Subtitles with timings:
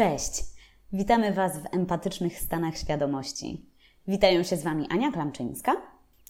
[0.00, 0.44] Cześć!
[0.92, 3.66] Witamy Was w empatycznych stanach świadomości.
[4.08, 5.76] Witają się z Wami Ania Klamczyńska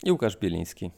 [0.02, 0.90] i Łukasz Bieliński.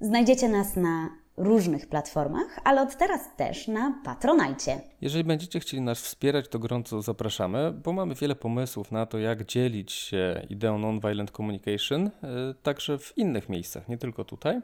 [0.00, 4.80] Znajdziecie nas na różnych platformach, ale od teraz też na Patronajcie.
[5.00, 9.44] Jeżeli będziecie chcieli nas wspierać, to gorąco zapraszamy, bo mamy wiele pomysłów na to, jak
[9.44, 12.10] dzielić się ideą nonviolent communication, e,
[12.62, 14.60] także w innych miejscach, nie tylko tutaj.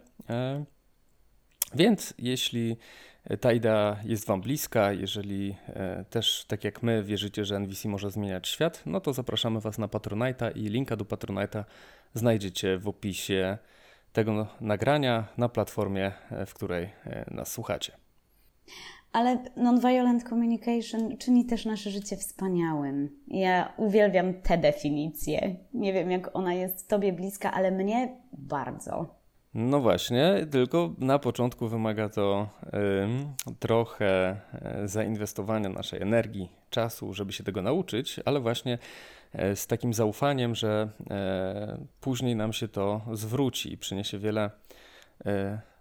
[1.72, 2.76] E, więc jeśli
[3.40, 8.10] ta idea jest Wam bliska, jeżeli e, też tak jak my wierzycie, że NVC może
[8.10, 11.64] zmieniać świat, no to zapraszamy Was na Patronite'a i linka do Patronite'a
[12.14, 13.58] znajdziecie w opisie
[14.12, 17.92] tego nagrania na platformie, e, w której e, nas słuchacie.
[19.12, 23.20] Ale non-violent communication czyni też nasze życie wspaniałym.
[23.28, 25.56] Ja uwielbiam tę definicję.
[25.74, 29.23] Nie wiem, jak ona jest Tobie bliska, ale mnie bardzo.
[29.54, 37.32] No właśnie, tylko na początku wymaga to y, trochę e, zainwestowania naszej energii, czasu, żeby
[37.32, 38.78] się tego nauczyć, ale właśnie
[39.34, 44.50] y, z takim zaufaniem, że y, później nam się to zwróci i przyniesie wiele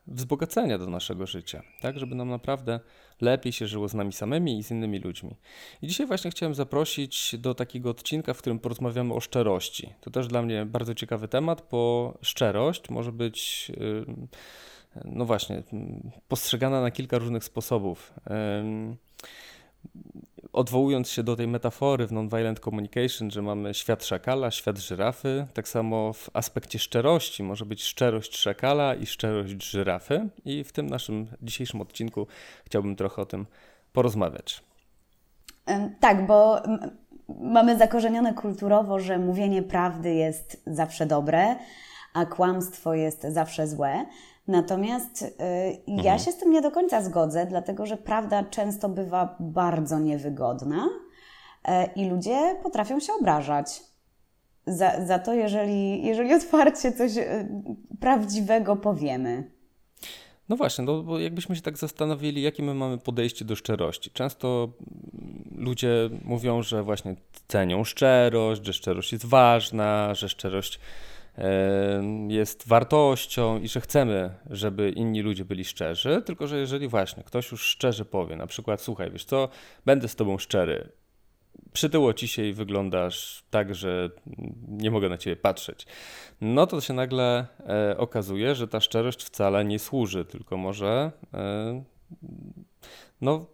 [0.07, 2.79] wzbogacenia do naszego życia, tak, żeby nam naprawdę
[3.21, 5.35] lepiej się żyło z nami samymi i z innymi ludźmi.
[5.81, 9.93] I dzisiaj właśnie chciałem zaprosić do takiego odcinka, w którym porozmawiamy o szczerości.
[10.01, 13.71] To też dla mnie bardzo ciekawy temat, bo szczerość może być,
[15.05, 15.63] no właśnie,
[16.27, 18.13] postrzegana na kilka różnych sposobów
[20.53, 25.67] odwołując się do tej metafory w Nonviolent Communication, że mamy świat szakala, świat żyrafy, tak
[25.67, 30.29] samo w aspekcie szczerości może być szczerość szakala i szczerość żyrafy.
[30.45, 32.27] I w tym naszym dzisiejszym odcinku
[32.65, 33.45] chciałbym trochę o tym
[33.93, 34.63] porozmawiać.
[35.99, 36.61] Tak, bo
[37.39, 41.55] mamy zakorzenione kulturowo, że mówienie prawdy jest zawsze dobre,
[42.13, 44.05] a kłamstwo jest zawsze złe.
[44.47, 45.27] Natomiast y,
[45.87, 46.05] mhm.
[46.05, 50.89] ja się z tym nie do końca zgodzę, dlatego że prawda często bywa bardzo niewygodna
[51.67, 53.83] y, i ludzie potrafią się obrażać.
[54.67, 57.47] Za, za to, jeżeli, jeżeli otwarcie coś y,
[57.99, 59.51] prawdziwego powiemy.
[60.49, 64.11] No właśnie, no bo jakbyśmy się tak zastanowili, jakie my mamy podejście do szczerości.
[64.11, 64.69] Często
[65.57, 67.15] ludzie mówią, że właśnie
[67.47, 70.79] cenią szczerość, że szczerość jest ważna, że szczerość
[72.27, 77.51] jest wartością i że chcemy, żeby inni ludzie byli szczerzy, tylko że jeżeli właśnie ktoś
[77.51, 79.49] już szczerze powie, na przykład, słuchaj, wiesz co,
[79.85, 80.89] będę z tobą szczery,
[81.73, 84.09] przytyło ci się i wyglądasz tak, że
[84.67, 85.85] nie mogę na ciebie patrzeć,
[86.41, 91.83] no to się nagle e, okazuje, że ta szczerość wcale nie służy, tylko może e,
[93.21, 93.45] no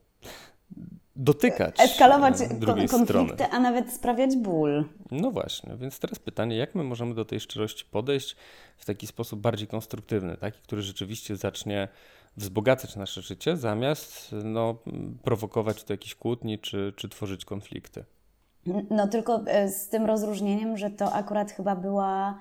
[1.19, 1.75] dotykać.
[1.80, 2.34] Eskalować
[2.66, 3.50] konflikty, strony.
[3.52, 4.85] a nawet sprawiać ból.
[5.12, 8.35] No właśnie, więc teraz pytanie, jak my możemy do tej szczerości podejść
[8.78, 11.88] w taki sposób bardziej konstruktywny, taki, który rzeczywiście zacznie
[12.38, 14.75] wzbogacać nasze życie, zamiast no,
[15.24, 18.06] prowokować do jakichś kłótni czy, czy tworzyć konflikty.
[18.90, 22.40] No tylko e, z tym rozróżnieniem, że to akurat chyba była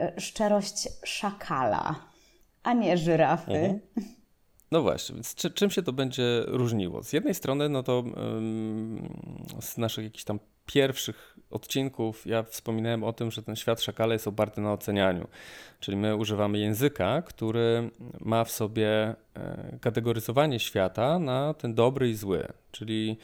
[0.00, 1.94] e, szczerość szakala,
[2.62, 3.52] a nie żyrafy.
[3.52, 3.80] Mhm.
[4.70, 7.02] No właśnie, więc czy, czym się to będzie różniło?
[7.02, 8.04] Z jednej strony, no to
[9.60, 14.28] z naszych jakichś tam pierwszych odcinków ja wspominałem o tym, że ten świat szakale jest
[14.28, 15.28] oparty na ocenianiu.
[15.80, 17.90] Czyli my używamy języka, który
[18.20, 22.48] ma w sobie e, kategoryzowanie świata na ten dobry i zły.
[22.70, 23.18] Czyli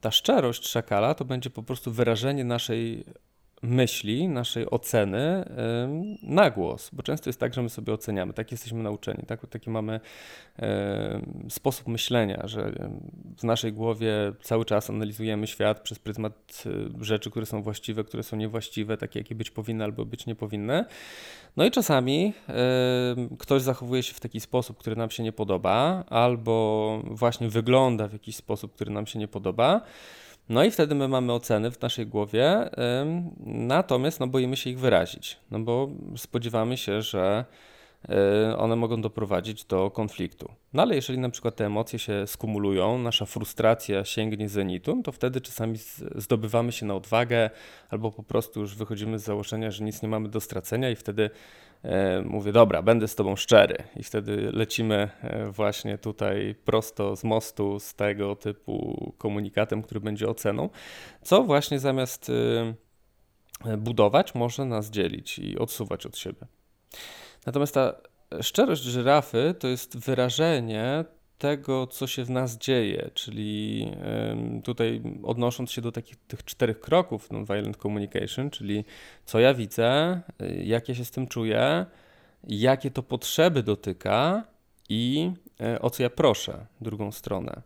[0.00, 3.04] ta szczerość szakala to będzie po prostu wyrażenie naszej
[3.62, 5.44] myśli, naszej oceny
[6.22, 9.70] na głos, bo często jest tak, że my sobie oceniamy, tak jesteśmy nauczeni, tak, taki
[9.70, 10.00] mamy
[11.48, 12.72] sposób myślenia, że
[13.38, 14.12] w naszej głowie
[14.42, 16.64] cały czas analizujemy świat przez pryzmat
[17.00, 20.34] y, rzeczy, które są właściwe, które są niewłaściwe, takie jakie być powinny albo być nie
[20.34, 20.84] powinny.
[21.56, 22.32] No i czasami
[23.38, 28.12] ktoś zachowuje się w taki sposób, który nam się nie podoba, albo właśnie wygląda w
[28.12, 29.82] jakiś sposób, który nam się nie podoba.
[30.48, 32.70] No i wtedy my mamy oceny w naszej głowie,
[33.46, 37.44] natomiast no, boimy się ich wyrazić, no bo spodziewamy się, że
[38.50, 40.52] y, one mogą doprowadzić do konfliktu.
[40.72, 45.12] No ale jeżeli na przykład te emocje się skumulują, nasza frustracja sięgnie zenitu, no to
[45.12, 45.78] wtedy czasami
[46.14, 47.50] zdobywamy się na odwagę
[47.90, 51.30] albo po prostu już wychodzimy z założenia, że nic nie mamy do stracenia i wtedy
[52.24, 53.76] mówię, dobra, będę z tobą szczery.
[53.96, 60.28] I wtedy lecimy e, właśnie tutaj prosto z mostu z tego typu komunikatem, który będzie
[60.28, 60.68] oceną,
[61.22, 62.30] co właśnie zamiast
[63.64, 66.46] e, budować, może nas dzielić i odsuwać od siebie.
[67.46, 67.94] Natomiast ta
[68.42, 71.04] szczerość żyrafy to jest wyrażenie
[71.40, 73.86] tego, co się w nas dzieje, czyli
[74.64, 78.84] tutaj odnosząc się do takich tych czterech kroków nonviolent communication, czyli
[79.24, 81.86] co ja widzę, y, jak ja się z tym czuję,
[82.44, 84.44] jakie to potrzeby dotyka
[84.88, 87.62] i e, o co ja proszę drugą stronę.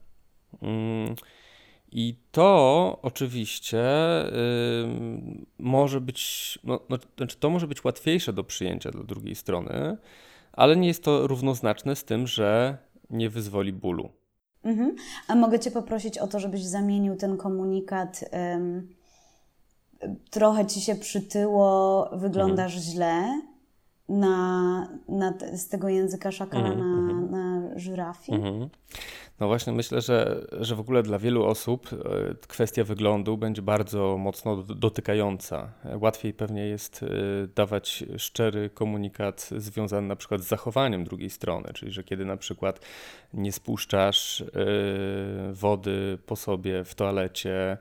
[0.62, 1.14] Mm,
[1.92, 3.84] I to oczywiście
[5.58, 9.96] może być, no, no, znaczy to może być łatwiejsze do przyjęcia dla drugiej strony,
[10.52, 12.78] ale nie jest to równoznaczne z tym, że
[13.14, 14.08] nie wyzwoli bólu.
[14.64, 14.96] Mhm.
[15.28, 18.24] A mogę Cię poprosić o to, żebyś zamienił ten komunikat.
[20.30, 22.92] trochę Ci się przytyło, wyglądasz mhm.
[22.92, 23.40] źle
[24.08, 26.78] na, na, z tego języka szakala -hmm.
[26.78, 27.30] na, mhm.
[27.30, 28.38] na żyrafii?
[28.38, 28.68] Mm -hmm.
[29.40, 31.96] No właśnie myślę, że, że w ogóle dla wielu osób e,
[32.46, 35.72] kwestia wyglądu będzie bardzo mocno dotykająca.
[36.00, 37.06] Łatwiej pewnie jest e,
[37.54, 42.80] dawać szczery komunikat związany na przykład z zachowaniem drugiej strony, czyli że kiedy na przykład
[43.32, 44.46] nie spuszczasz e,
[45.52, 47.78] wody po sobie w toalecie,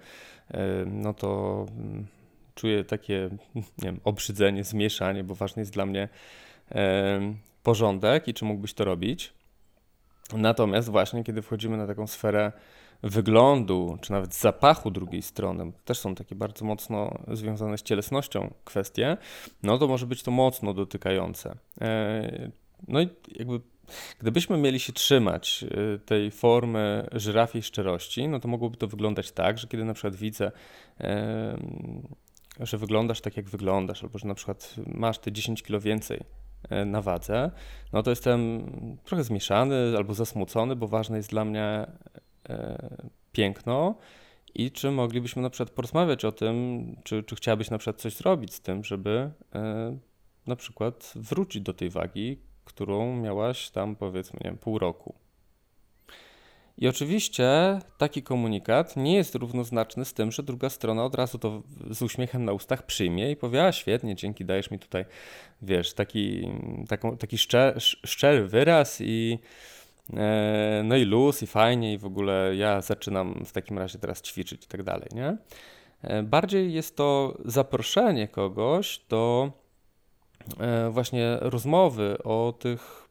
[0.85, 2.07] no to mm,
[2.55, 6.09] czuję takie, nie wiem, obrzydzenie, zmieszanie, bo ważny jest dla mnie
[7.63, 9.33] porządek i czy mógłbyś to robić.
[10.33, 12.51] Natomiast właśnie kiedy wchodzimy na taką sferę
[13.03, 19.17] wyglądu, czy nawet zapachu drugiej strony, też są takie bardzo mocno związane z cielesnością kwestie,
[19.63, 21.55] no to może być to mocno dotykające.
[21.81, 22.51] E,
[22.87, 23.59] no i jakby
[24.19, 25.65] Gdybyśmy mieli się trzymać
[25.95, 30.15] e, tej formy żyrafiej szczerości, no to mogłoby to wyglądać tak, że kiedy na przykład
[30.15, 30.51] widzę
[32.59, 36.19] że wyglądasz tak, jak wyglądasz, albo że na przykład masz te 10 kilo więcej
[36.85, 37.51] na wadze,
[37.93, 38.65] no to jestem
[39.03, 41.87] trochę zmieszany albo zasmucony, bo ważne jest dla mnie
[42.49, 42.97] e,
[43.31, 43.95] piękno
[44.55, 48.53] i czy moglibyśmy na przykład porozmawiać o tym, czy, czy chciałabyś na przykład coś zrobić
[48.53, 49.97] z tym, żeby e,
[50.47, 55.15] na przykład wrócić do tej wagi, którą miałaś tam powiedzmy, nie wiem, pół roku.
[56.77, 61.61] I oczywiście taki komunikat nie jest równoznaczny z tym, że druga strona od razu to
[61.89, 65.05] z uśmiechem na ustach przyjmie i powie, a świetnie, dzięki, dajesz mi tutaj,
[65.61, 66.49] wiesz, taki,
[66.89, 69.39] taką, taki szczer, szczery wyraz i
[70.13, 74.21] e, no i luz i fajnie i w ogóle ja zaczynam w takim razie teraz
[74.21, 75.37] ćwiczyć i tak dalej, nie?
[76.01, 79.51] E, bardziej jest to zaproszenie kogoś do
[80.59, 83.02] e, właśnie rozmowy o tych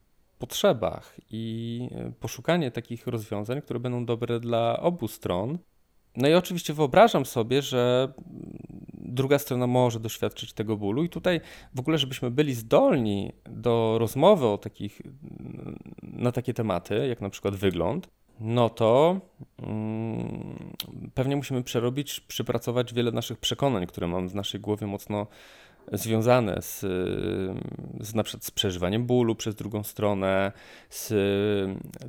[0.42, 1.44] potrzebach i
[1.92, 5.58] e, poszukanie takich rozwiązań, które będą dobre dla obu stron.
[6.16, 8.12] No i oczywiście wyobrażam sobie, że
[8.94, 11.40] druga strona może doświadczyć tego bólu, i tutaj
[11.74, 15.02] w ogóle, żebyśmy byli zdolni do rozmowy o takich,
[16.02, 18.08] na takie tematy, jak na przykład wygląd,
[18.40, 19.20] no to
[19.58, 20.56] mm,
[21.14, 25.26] pewnie musimy przerobić, przypracować wiele naszych przekonań, które mamy w naszej głowie mocno
[25.92, 26.80] związane z,
[28.00, 30.52] z, na przykład z przeżywaniem bólu przez drugą stronę,
[30.90, 31.14] z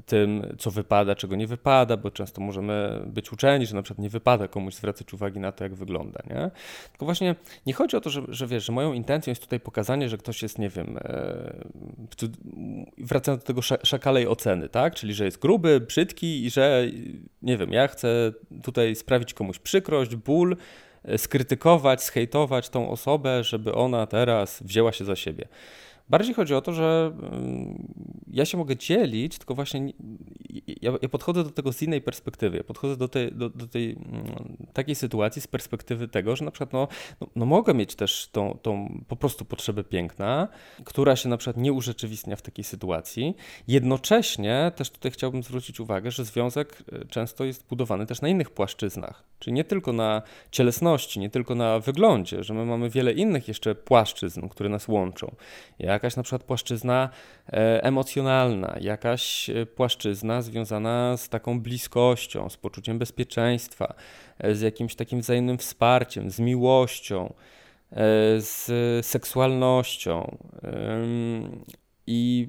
[0.06, 4.10] tym, co wypada, czego nie wypada, bo często możemy być uczeni, że na przykład nie
[4.10, 6.52] wypada komuś zwracać uwagi na to, jak wygląda, nie?
[6.92, 7.36] Tylko właśnie
[7.66, 10.44] nie chodzi o to, że, że wiesz, że moją intencją jest tutaj pokazanie, że ktoś
[10.44, 11.54] jest, nie wiem, e,
[12.98, 14.96] wracając do tego szakalej oceny, tak?
[14.96, 16.88] Czyli, że jest gruby, brzydki i że,
[17.42, 18.34] nie wiem, ja chcę
[18.64, 20.58] tutaj sprawić komuś przykrość, ból,
[21.18, 25.48] skrytykować, skejtować tą osobę, żeby ona teraz wzięła się za siebie.
[26.14, 27.88] Bardziej chodzi o to, że mm,
[28.28, 29.94] ja się mogę dzielić, tylko właśnie
[30.82, 32.58] ja, ja podchodzę do tego z innej perspektywy.
[32.58, 36.52] Ja podchodzę do tej, do, do tej mm, takiej sytuacji z perspektywy tego, że na
[36.52, 36.88] przykład no,
[37.22, 40.48] no, no, mogę mieć też tą, tą po prostu potrzebę piękna,
[40.84, 43.36] która się na przykład nie urzeczywistnia w takiej sytuacji.
[43.68, 48.50] Jednocześnie też tutaj chciałbym zwrócić uwagę, że związek e, często jest budowany też na innych
[48.50, 53.48] płaszczyznach, czyli nie tylko na cielesności, nie tylko na wyglądzie, że my mamy wiele innych
[53.48, 55.36] jeszcze płaszczyzn, które nas łączą.
[55.80, 57.10] Jak jakaś na przykład płaszczyzna
[57.48, 63.94] e, emocjonalna, jakaś e, płaszczyzna związana z taką bliskością, z poczuciem bezpieczeństwa,
[64.40, 67.34] e, z jakimś takim wzajemnym wsparciem, z miłością,
[68.38, 70.38] z seksualnością.
[72.08, 72.48] I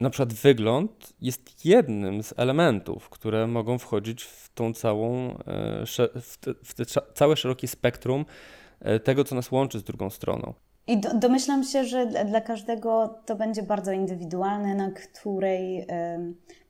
[0.00, 5.38] na przykład wygląd jest jednym z elementów, które mogą wchodzić w tą całą,
[6.22, 8.24] w te, w te całe szerokie spektrum
[9.04, 10.54] tego, co nas łączy z drugą stroną.
[10.88, 15.84] I do, domyślam się, że dla każdego to będzie bardzo indywidualne, na której y,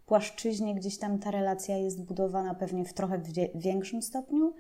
[0.06, 3.20] płaszczyźnie gdzieś tam ta relacja jest budowana pewnie w trochę
[3.54, 4.54] większym stopniu,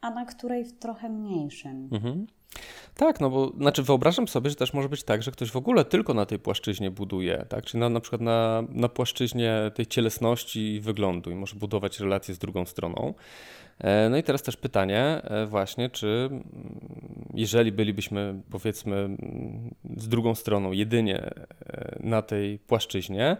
[0.00, 1.88] a na której w trochę mniejszym.
[1.92, 2.26] Mhm.
[2.96, 5.84] Tak, no bo znaczy wyobrażam sobie, że też może być tak, że ktoś w ogóle
[5.84, 7.64] tylko na tej płaszczyźnie buduje, tak?
[7.64, 12.34] Czyli na, na przykład na, na płaszczyźnie tej cielesności i wyglądu i może budować relacje
[12.34, 13.14] z drugą stroną.
[13.80, 16.44] E, no i teraz też pytanie e, właśnie, czy mm,
[17.34, 19.16] jeżeli bylibyśmy powiedzmy
[19.96, 23.36] z drugą stroną jedynie e, na tej płaszczyźnie,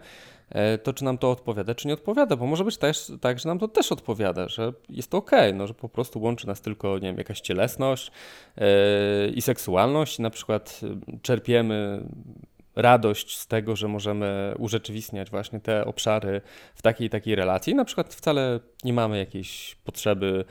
[0.83, 3.59] to czy nam to odpowiada, czy nie odpowiada, bo może być też tak, że nam
[3.59, 7.07] to też odpowiada, że jest to ok, no, że po prostu łączy nas tylko, nie
[7.07, 8.11] wiem, jakaś cielesność
[9.35, 10.81] i seksualność, na przykład
[11.21, 12.03] czerpiemy
[12.75, 16.41] radość z tego, że możemy urzeczywistniać właśnie te obszary
[16.75, 17.75] w takiej takiej relacji.
[17.75, 20.45] Na przykład wcale nie mamy jakiejś potrzeby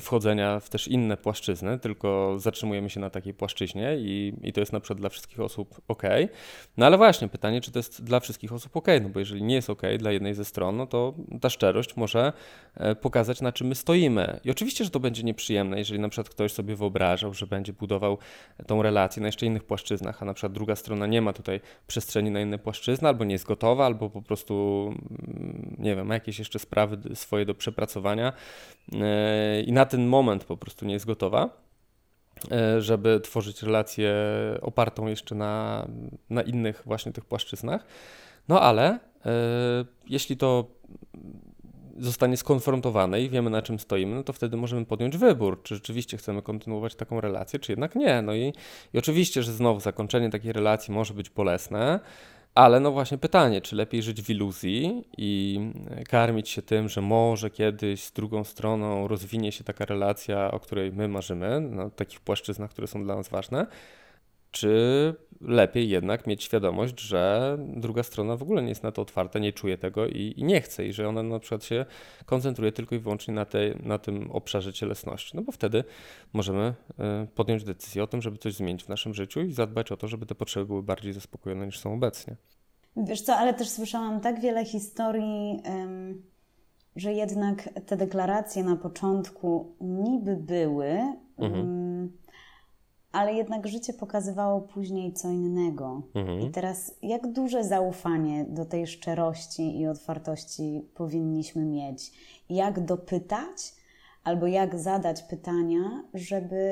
[0.00, 4.72] wchodzenia w też inne płaszczyzny, tylko zatrzymujemy się na takiej płaszczyźnie i, i to jest
[4.72, 6.02] na przykład dla wszystkich osób ok.
[6.76, 9.54] No ale właśnie pytanie, czy to jest dla wszystkich osób ok, no bo jeżeli nie
[9.54, 12.32] jest ok dla jednej ze stron, no to ta szczerość może
[12.74, 14.40] e, pokazać, na czym my stoimy.
[14.44, 18.18] I oczywiście, że to będzie nieprzyjemne, jeżeli na przykład ktoś sobie wyobrażał, że będzie budował
[18.66, 22.30] tą relację na jeszcze innych płaszczyznach, a na przykład druga strona nie ma tutaj przestrzeni
[22.30, 26.38] na inne płaszczyzny, albo nie jest gotowa, albo po prostu, mm, nie wiem, ma jakieś
[26.38, 28.32] jeszcze sprawy swoje do przepracowania
[28.92, 31.48] e, i na ten moment po prostu nie jest gotowa,
[32.52, 34.14] e, żeby tworzyć relację
[34.60, 35.86] opartą jeszcze na,
[36.30, 37.86] na innych właśnie tych płaszczyznach.
[38.48, 38.98] No ale e,
[40.06, 40.70] jeśli to
[41.98, 46.16] zostanie skonfrontowane i wiemy na czym stoimy, no to wtedy możemy podjąć wybór, czy rzeczywiście
[46.16, 48.22] chcemy kontynuować taką relację, czy jednak nie.
[48.22, 48.52] No i,
[48.94, 52.00] i oczywiście, że znowu zakończenie takiej relacji może być bolesne,
[52.54, 55.60] ale no właśnie pytanie, czy lepiej żyć w iluzji i
[56.08, 60.92] karmić się tym, że może kiedyś z drugą stroną rozwinie się taka relacja, o której
[60.92, 63.66] my marzymy, na takich płaszczyznach, które są dla nas ważne,
[64.50, 69.38] czy lepiej jednak mieć świadomość, że druga strona w ogóle nie jest na to otwarta,
[69.38, 71.86] nie czuje tego i, i, nie chce, i że ona na przykład się
[72.26, 75.36] koncentruje tylko i wyłącznie na, tej, na tym obszarze cielesności.
[75.36, 75.84] No bo wtedy
[76.32, 79.96] możemy e, podjąć decyzję o tym, żeby coś zmienić w naszym życiu i zadbać o
[79.96, 82.36] to, żeby te potrzeby były bardziej zaspokojone niż są obecnie.
[82.96, 85.62] Wiesz co, ale też słyszałam tak wiele historii,
[86.96, 90.88] że jednak te deklaracje na początku niby były.
[91.38, 91.88] Mhm
[93.18, 96.02] ale jednak życie pokazywało później co innego.
[96.14, 96.40] Mhm.
[96.40, 102.12] I teraz, jak duże zaufanie do tej szczerości i otwartości powinniśmy mieć?
[102.50, 103.74] Jak dopytać,
[104.24, 106.66] albo jak zadać pytania, żeby,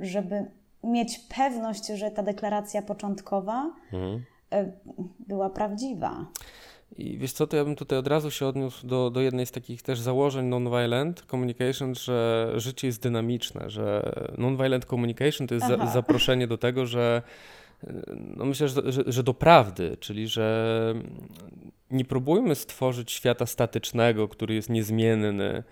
[0.00, 0.46] żeby
[0.84, 4.24] mieć pewność, że ta deklaracja początkowa mhm.
[4.52, 4.72] E,
[5.28, 6.26] była prawdziwa?
[6.98, 9.50] I wiesz co, to ja bym tutaj od razu się odniósł do, do jednej z
[9.50, 15.86] takich też założeń non-violent communication, że życie jest dynamiczne, że non-violent communication to jest za,
[15.86, 17.22] zaproszenie do tego, że
[18.36, 20.94] no myślę, że, że, że do prawdy, czyli że
[21.90, 25.62] nie próbujmy stworzyć świata statycznego, który jest niezmienny,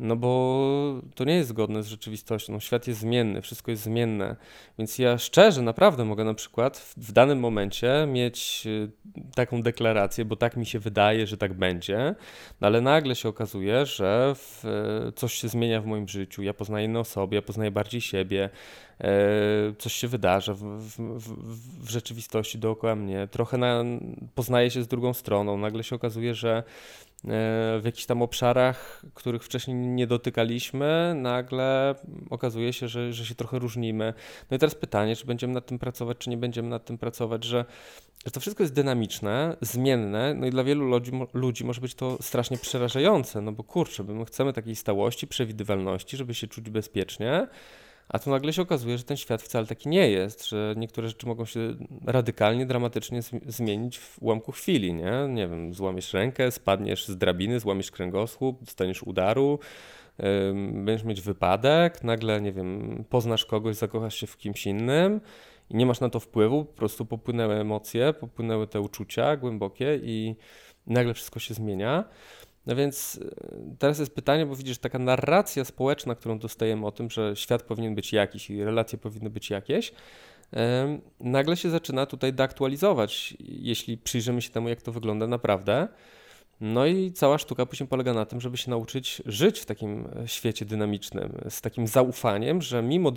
[0.00, 2.52] no bo to nie jest zgodne z rzeczywistością.
[2.52, 4.36] No, świat jest zmienny, wszystko jest zmienne.
[4.78, 8.90] Więc ja szczerze, naprawdę mogę na przykład w, w, danym momencie mieć y,
[9.34, 12.14] taką deklarację, bo tak mi się wydaje, że tak będzie,
[12.60, 14.64] no, ale nagle się okazuje, że w,
[15.08, 16.42] y, coś się zmienia w moim życiu.
[16.42, 18.50] Ja poznaję inne osoby, ja poznaję bardziej siebie,
[19.00, 19.10] e,
[19.78, 23.28] coś się wydarza w, w, w rzeczywistości dookoła mnie.
[23.30, 23.84] Trochę na,
[24.34, 25.58] poznaję się z drugą stroną.
[25.58, 26.62] Nagle się okazuje, że
[27.24, 31.94] w jakichś tam obszarach, których wcześniej nie dotykaliśmy, nagle
[32.30, 34.14] okazuje się, że, że się trochę różnimy.
[34.50, 37.44] No i teraz pytanie, czy będziemy nad tym pracować, czy nie będziemy nad tym pracować,
[37.44, 37.64] że,
[38.24, 42.18] że to wszystko jest dynamiczne, zmienne, no i dla wielu ludzi, ludzi może być to
[42.20, 47.48] strasznie przerażające, no bo kurczę, my chcemy takiej stałości, przewidywalności, żeby się czuć bezpiecznie,
[48.10, 51.26] a tu nagle się okazuje, że ten świat wcale taki nie jest, że niektóre rzeczy
[51.26, 51.74] mogą się
[52.06, 55.12] radykalnie, dramatycznie zmienić w ułamku chwili, nie?
[55.28, 59.58] Nie wiem, złamiesz rękę, spadniesz z drabiny, złamiesz kręgosłup, dostaniesz udaru,
[60.18, 60.24] yy,
[60.72, 65.20] będziesz mieć wypadek, nagle, nie wiem, poznasz kogoś, zakochasz się w kimś innym
[65.70, 70.36] i nie masz na to wpływu, po prostu popłynęły emocje, popłynęły te uczucia głębokie i
[70.86, 72.04] nagle wszystko się zmienia.
[72.70, 77.10] No więc e, teraz jest pytanie, bo widzisz, taka narracja społeczna, którą dostajemy o tym,
[77.10, 79.92] że świat powinien być jakiś i relacje powinny być jakieś,
[81.20, 85.88] nagle się zaczyna tutaj deaktualizować, jeśli przyjrzymy się temu, jak to wygląda naprawdę.
[86.60, 90.28] No i cała sztuka później polega na tym, żeby się nauczyć żyć w takim e,
[90.28, 93.12] świecie dynamicznym, z takim zaufaniem, że mimo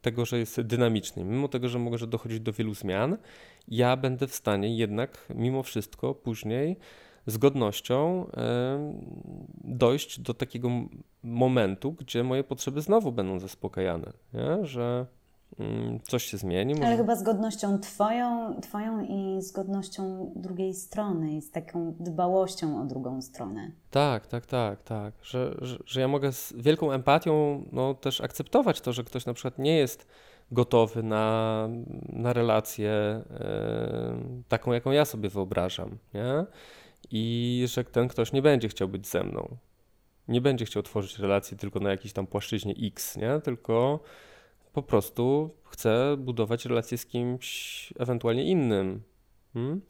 [0.00, 3.16] tego, że jest dynamiczny, mimo tego, że może dochodzić do wielu zmian,
[3.68, 6.76] ja będę w stanie jednak mimo wszystko później
[7.26, 8.26] z godnością
[9.64, 10.68] dojść do takiego
[11.22, 14.66] momentu, gdzie moje potrzeby znowu będą zaspokajane, nie?
[14.66, 15.06] że
[15.58, 16.74] mm, coś się zmieni.
[16.74, 16.86] Może...
[16.86, 22.82] Ale chyba z godnością twoją, twoją i z godnością drugiej strony i z taką dbałością
[22.82, 23.70] o drugą stronę.
[23.90, 25.14] Tak, tak, tak, tak.
[25.22, 29.34] Że, że, że ja mogę z wielką empatią no, też akceptować to, że ktoś na
[29.34, 30.06] przykład nie jest
[30.50, 31.68] gotowy na,
[32.08, 33.22] na relację
[34.48, 35.98] taką, jaką ja sobie wyobrażam.
[36.14, 36.46] Nie?
[37.10, 39.56] I że ten ktoś nie będzie chciał być ze mną.
[40.28, 43.40] Nie będzie chciał tworzyć relacji tylko na jakiejś tam płaszczyźnie X, nie?
[43.44, 44.00] tylko
[44.72, 49.02] po prostu chce budować relacje z kimś ewentualnie innym.
[49.54, 49.80] Hmm?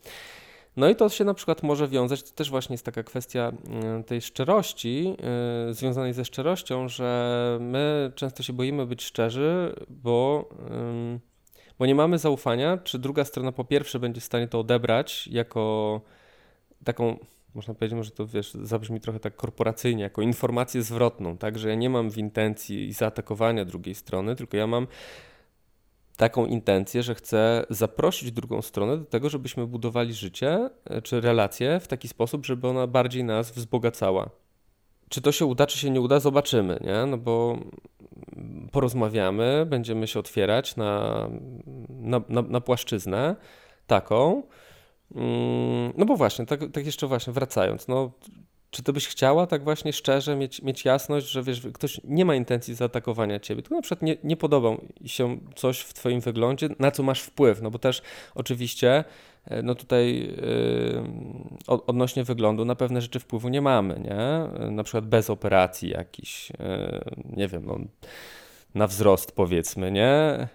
[0.77, 4.03] No i to się na przykład może wiązać, to też właśnie jest taka kwestia mm,
[4.03, 5.15] tej szczerości,
[5.67, 11.19] yy, związanej ze szczerością, że my często się boimy być szczerzy, bo yy,
[11.79, 16.01] bo nie mamy zaufania, czy druga strona po pierwsze będzie w stanie to odebrać jako
[16.83, 17.17] taką
[17.57, 21.75] można powiedzieć, może to wiesz, zabrzmi trochę tak korporacyjnie, jako informację zwrotną, tak, że ja
[21.75, 24.87] nie mam w intencji zaatakowania drugiej strony, tylko ja mam
[26.17, 31.79] taką intencję, że chcę zaprosić drugą stronę do tego, żebyśmy budowali życie e, czy relacje
[31.79, 34.29] w taki sposób, żeby ona bardziej nas wzbogacała.
[35.09, 37.05] Czy to się uda, czy się nie uda, zobaczymy, nie?
[37.05, 37.57] No bo
[38.71, 41.29] porozmawiamy, będziemy się otwierać na,
[41.89, 43.35] na, na, na płaszczyznę
[43.87, 44.43] taką.
[45.15, 48.11] Mm, no bo właśnie, tak, tak jeszcze właśnie wracając, no
[48.71, 52.35] czy ty byś chciała tak właśnie szczerze mieć, mieć jasność, że wiesz, ktoś nie ma
[52.35, 54.69] intencji zaatakowania ciebie, tylko na przykład nie, nie podoba
[55.05, 58.01] się coś w twoim wyglądzie, na co masz wpływ, no bo też
[58.35, 59.03] oczywiście
[59.45, 60.19] e, no tutaj
[61.67, 64.69] yy, odnośnie wyglądu na pewne rzeczy wpływu nie mamy, nie?
[64.71, 67.79] Na przykład bez operacji jakiś, yy, nie wiem, no
[68.75, 70.07] na wzrost, powiedzmy, nie?
[70.07, 70.47] E,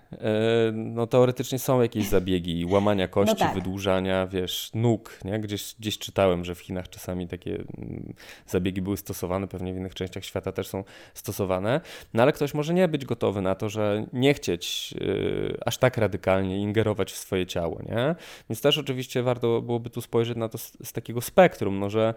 [0.73, 3.55] no teoretycznie są jakieś zabiegi łamania kości, no tak.
[3.55, 5.41] wydłużania, wiesz, nóg, nie?
[5.41, 8.15] Gdzieś, gdzieś czytałem, że w Chinach czasami takie mm,
[8.47, 11.81] zabiegi były stosowane, pewnie w innych częściach świata też są stosowane,
[12.15, 15.97] no ale ktoś może nie być gotowy na to, że nie chcieć yy, aż tak
[15.97, 18.15] radykalnie ingerować w swoje ciało, nie?
[18.51, 22.15] Więc też oczywiście warto byłoby tu spojrzeć na to z, z takiego spektrum, no że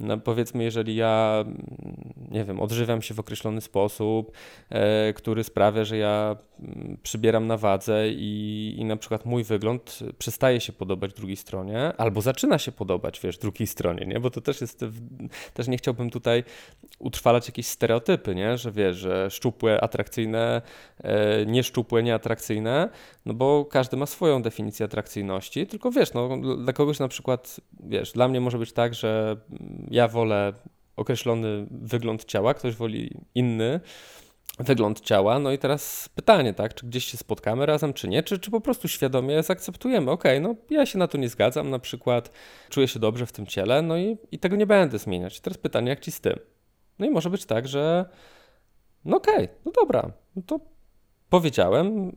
[0.00, 4.32] no powiedzmy, jeżeli ja, mm, nie wiem, odżywiam się w określony sposób,
[4.70, 9.98] e, który sprawia, że ja mm, przybieram na wadze i, i na przykład mój wygląd
[10.18, 14.20] przestaje się podobać drugiej stronie, albo zaczyna się podobać, wiesz, drugiej stronie, nie?
[14.20, 14.84] Bo to też jest,
[15.54, 16.44] też nie chciałbym tutaj
[16.98, 18.58] utrwalać jakieś stereotypy, nie?
[18.58, 20.62] Że wiesz, że szczupłe, atrakcyjne,
[21.04, 22.88] e, nieszczupłe, nieatrakcyjne,
[23.26, 28.12] no bo każdy ma swoją definicję atrakcyjności, tylko wiesz, no dla kogoś na przykład, wiesz,
[28.12, 29.36] dla mnie może być tak, że
[29.90, 30.52] ja wolę
[30.96, 33.80] określony wygląd ciała, ktoś woli inny,
[34.58, 35.38] wygląd ciała.
[35.38, 38.60] No i teraz pytanie, tak, czy gdzieś się spotkamy razem, czy nie, czy, czy po
[38.60, 42.30] prostu świadomie zaakceptujemy, okej, okay, no ja się na to nie zgadzam, na przykład
[42.68, 45.40] czuję się dobrze w tym ciele, no i, i tego nie będę zmieniać.
[45.40, 46.38] Teraz pytanie, jak ci z tym?
[46.98, 48.04] No i może być tak, że
[49.04, 50.60] no okej, okay, no dobra, no to
[51.30, 52.12] powiedziałem, yy,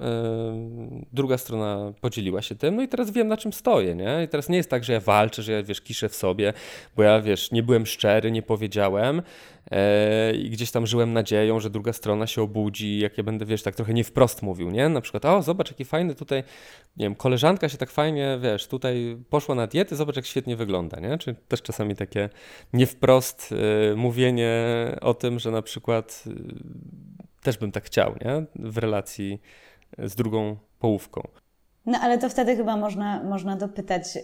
[1.14, 4.24] druga strona podzieliła się tym, no i teraz wiem na czym stoję, nie?
[4.24, 6.54] I teraz nie jest tak, że ja walczę, że ja, wiesz, kiszę w sobie,
[6.96, 9.22] bo ja, wiesz, nie byłem szczery, nie powiedziałem
[9.72, 9.78] yy,
[10.38, 13.76] i gdzieś tam żyłem nadzieją, że druga strona się obudzi, jak ja będę, wiesz, tak
[13.76, 14.90] trochę nie wprost mówił, nie?
[14.90, 16.44] Na przykład, o, zobacz, jaki fajny tutaj,
[16.98, 21.00] nie wiem, koleżanka się tak fajnie, wiesz, tutaj poszła na dietę, zobacz, jak świetnie wygląda,
[21.00, 21.18] nie?
[21.18, 22.30] Czy też czasami takie
[22.74, 24.52] nie wprost yy, mówienie
[25.02, 26.24] o tym, że na przykład
[27.42, 28.46] też bym tak chciał, nie?
[28.56, 29.42] W relacji
[29.98, 31.22] z drugą połówką.
[31.86, 34.24] No ale to wtedy chyba można, można dopytać, yy,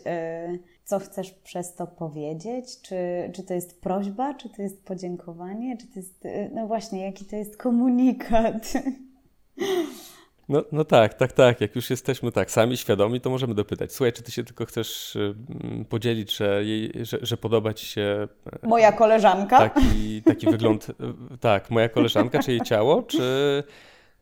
[0.84, 2.82] co chcesz przez to powiedzieć?
[2.82, 2.95] Czy,
[3.34, 7.25] czy to jest prośba, czy to jest podziękowanie, czy to jest, yy, no właśnie, jaki
[7.25, 8.73] to jest komunikat?
[10.50, 11.62] No, no tak, tak, tak.
[11.62, 13.94] Jak już jesteśmy tak sami świadomi, to możemy dopytać.
[13.94, 18.28] Słuchaj, czy ty się tylko chcesz mm, podzielić, że, jej, że, że podoba ci się.
[18.64, 19.58] E, moja koleżanka?
[19.70, 20.90] Taki, taki wygląd.
[20.90, 20.94] E,
[21.38, 23.64] tak, moja koleżanka, czy jej ciało, czy.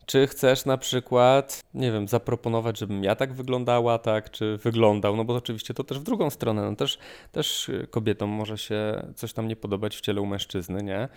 [0.05, 5.15] Czy chcesz na przykład, nie wiem, zaproponować, żebym ja tak wyglądała, tak, czy wyglądał?
[5.15, 6.61] No bo oczywiście to też w drugą stronę.
[6.69, 6.97] No też,
[7.31, 11.09] też kobietom może się coś tam nie podobać w ciele u mężczyzny, nie?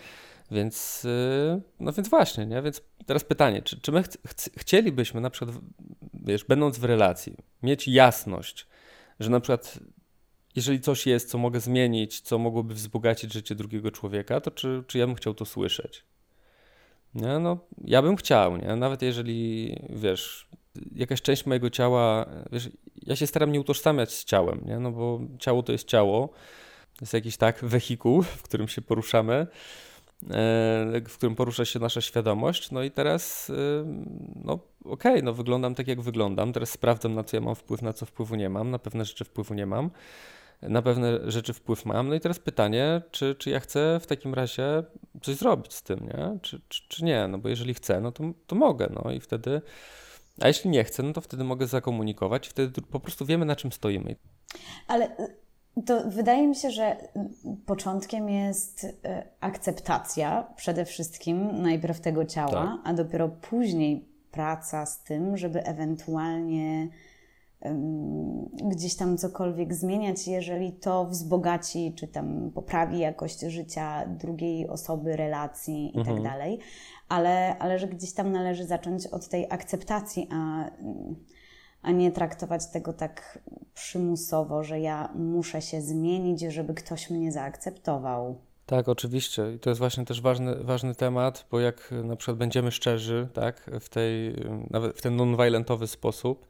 [0.51, 2.61] Więc, y, no więc właśnie, nie?
[2.61, 5.57] Więc teraz pytanie, czy, czy my ch ch chcielibyśmy na przykład,
[6.13, 8.67] wiesz, będąc w relacji, mieć jasność,
[9.19, 9.79] że na przykład
[10.55, 14.97] jeżeli coś jest, co mogę zmienić, co mogłoby wzbogacić życie drugiego człowieka, to czy, czy
[14.97, 16.03] ja bym chciał to słyszeć?
[17.15, 17.39] Nie?
[17.39, 18.75] No, ja bym chciał, nie?
[18.75, 20.49] Nawet jeżeli, wiesz,
[20.95, 22.69] jakaś część mojego ciała, wiesz,
[23.05, 24.79] ja się staram nie utożsamiać z ciałem, nie?
[24.79, 26.29] No bo ciało to jest ciało,
[27.01, 29.47] jest jakiś tak wehikuł, w którym się poruszamy,
[31.07, 32.71] w którym porusza się nasza świadomość.
[32.71, 33.53] No i teraz, e,
[34.35, 34.53] no
[34.85, 36.53] okej, okay, no wyglądam tak jak wyglądam.
[36.53, 38.71] Teraz sprawdzam, na co ja mam wpływ, na co wpływu nie mam.
[38.71, 39.89] Na pewne rzeczy wpływu nie mam.
[40.61, 42.09] Na pewne rzeczy wpływ mam.
[42.09, 44.83] No i teraz pytanie, czy, czy ja chcę w takim razie
[45.21, 46.39] coś zrobić z tym, nie?
[46.41, 47.27] Czy, czy, czy nie?
[47.27, 48.89] No bo jeżeli chcę, no to, to mogę.
[49.03, 49.61] No i wtedy.
[50.41, 53.71] A jeśli nie chcę, no to wtedy mogę zakomunikować, wtedy po prostu wiemy, na czym
[53.71, 54.15] stoimy.
[54.87, 55.15] Ale
[55.85, 56.97] to wydaje mi się, że
[57.65, 62.79] początkiem jest e, akceptacja przede wszystkim najpierw tego ciała, tak.
[62.83, 66.89] a dopiero później praca z tym, żeby ewentualnie
[67.59, 75.15] um, gdzieś tam cokolwiek zmieniać, jeżeli to wzbogaci czy tam poprawi jakość życia drugiej osoby,
[75.15, 76.23] relacji i tak mhm.
[76.23, 76.59] dalej.
[77.09, 80.69] Ale, ale że gdzieś tam należy zacząć od tej akceptacji, a
[81.81, 83.39] a nie traktować tego tak
[83.73, 88.41] przymusowo, że ja muszę się zmienić, żeby ktoś mnie zaakceptował.
[88.65, 89.53] Tak, oczywiście.
[89.55, 93.71] I to jest właśnie też ważny, ważny temat, bo jak na przykład będziemy szczerzy, tak,
[93.79, 94.35] w tej,
[94.69, 96.47] nawet w ten non-violentowy sposób,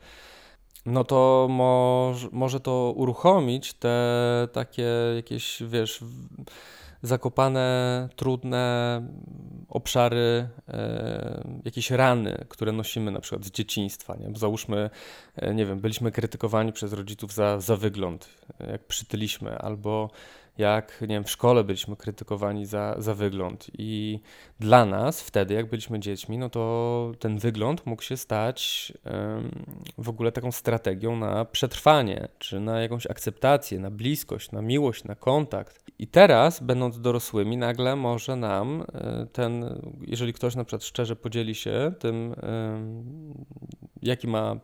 [0.85, 6.03] no to może, może to uruchomić te takie jakieś, wiesz,
[7.01, 9.01] zakopane, trudne
[9.69, 14.15] obszary, e, jakieś rany, które nosimy na przykład z dzieciństwa.
[14.15, 14.29] Nie?
[14.29, 14.89] Bo załóżmy,
[15.35, 18.29] e, nie wiem, byliśmy krytykowani przez rodziców za, za wygląd,
[18.71, 20.09] jak przytyliśmy, albo
[20.57, 23.67] jak nie wiem, w szkole byliśmy krytykowani za, za wygląd.
[23.77, 24.19] I
[24.59, 28.93] dla nas wtedy, jak byliśmy dziećmi, no to ten wygląd mógł się stać
[29.97, 35.15] w ogóle taką strategią na przetrwanie, czy na jakąś akceptację, na bliskość, na miłość, na
[35.15, 35.83] kontakt.
[35.99, 41.55] I teraz, będąc dorosłymi, nagle może nam e, ten, jeżeli ktoś na przykład szczerze podzieli
[41.55, 42.35] się tym,
[44.01, 44.59] jaki ma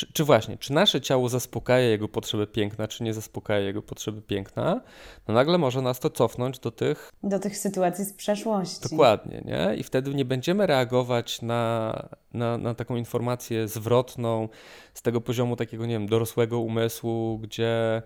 [0.00, 4.22] czy, czy, właśnie, czy nasze ciało zaspokaja jego potrzeby piękna, czy nie zaspokaja jego potrzeby
[4.22, 4.80] piękna,
[5.28, 7.10] no nagle może nas to cofnąć do tych...
[7.22, 8.88] Do tych sytuacji z przeszłości.
[8.90, 9.76] Dokładnie, nie?
[9.76, 11.92] I wtedy nie będziemy reagować na,
[12.32, 14.48] na, na taką informację zwrotną
[14.94, 18.02] z tego poziomu takiego, nie wiem, dorosłego umysłu, gdzie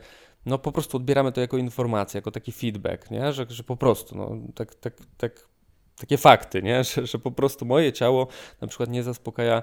[0.46, 3.32] no po prostu odbieramy to jako informację, jako taki feedback, nie?
[3.32, 5.48] Że, że po prostu, no, tak, tak, tak
[5.96, 6.84] takie fakty, nie?
[6.94, 8.26] Że, że po prostu moje ciało
[8.60, 9.62] na przykład nie zaspokaja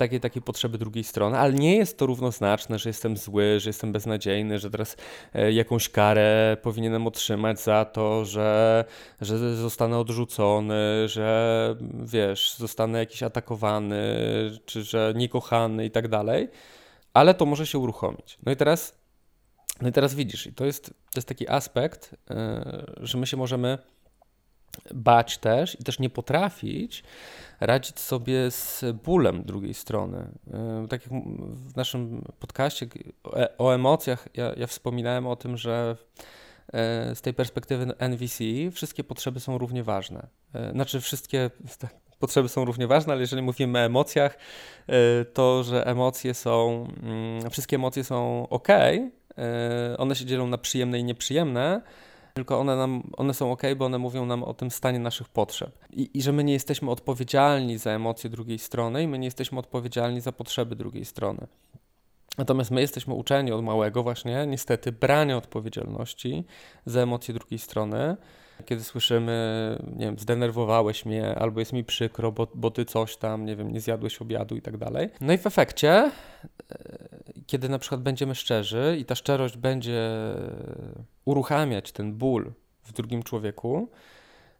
[0.00, 3.92] takiej, takiej potrzeby drugiej strony, ale nie jest to równoznaczne, że jestem zły, że jestem
[3.92, 4.96] beznadziejny, że teraz
[5.34, 8.84] e, jakąś karę powinienem otrzymać za to, że,
[9.20, 14.02] że zostanę odrzucony, że wiesz, zostanę jakiś atakowany,
[14.64, 16.48] czy że niekochany i tak dalej,
[17.14, 18.38] ale to może się uruchomić.
[18.46, 18.98] No i teraz,
[19.80, 23.36] no i teraz widzisz, i to jest, to jest taki aspekt, e, że my się
[23.36, 23.78] możemy
[24.94, 27.02] bać też i też nie potrafić
[27.60, 30.28] radzić sobie z bólem drugiej strony.
[30.52, 32.86] E, tak jak w naszym podcaście
[33.36, 35.96] e, o emocjach, ja, ja wspominałem o tym, że
[36.72, 40.26] e, z tej perspektywy NVC wszystkie potrzeby są równie ważne.
[40.72, 44.38] Znaczy wszystkie tak, potrzeby są równie ważne, ale jeżeli mówimy o emocjach,
[45.34, 48.68] to że emocje są, mm, wszystkie emocje są ok,
[49.98, 51.82] one się dzielą na przyjemne i nieprzyjemne,
[52.34, 55.78] tylko one, nam, one są ok, bo one mówią nam o tym stanie naszych potrzeb.
[55.92, 59.58] I, I że my nie jesteśmy odpowiedzialni za emocje drugiej strony i my nie jesteśmy
[59.58, 61.46] odpowiedzialni za potrzeby drugiej strony.
[62.38, 66.44] Natomiast my jesteśmy uczeni od małego właśnie, niestety, brania odpowiedzialności
[66.86, 68.16] za emocje drugiej strony.
[68.64, 73.44] Kiedy słyszymy, nie wiem, zdenerwowałeś mnie, albo jest mi przykro, bo, bo ty coś tam,
[73.44, 75.08] nie wiem, nie zjadłeś obiadu i tak dalej.
[75.20, 76.10] No i w efekcie, e,
[77.46, 80.10] kiedy na przykład będziemy szczerzy i ta szczerość będzie
[81.24, 83.88] uruchamiać ten ból w drugim człowieku,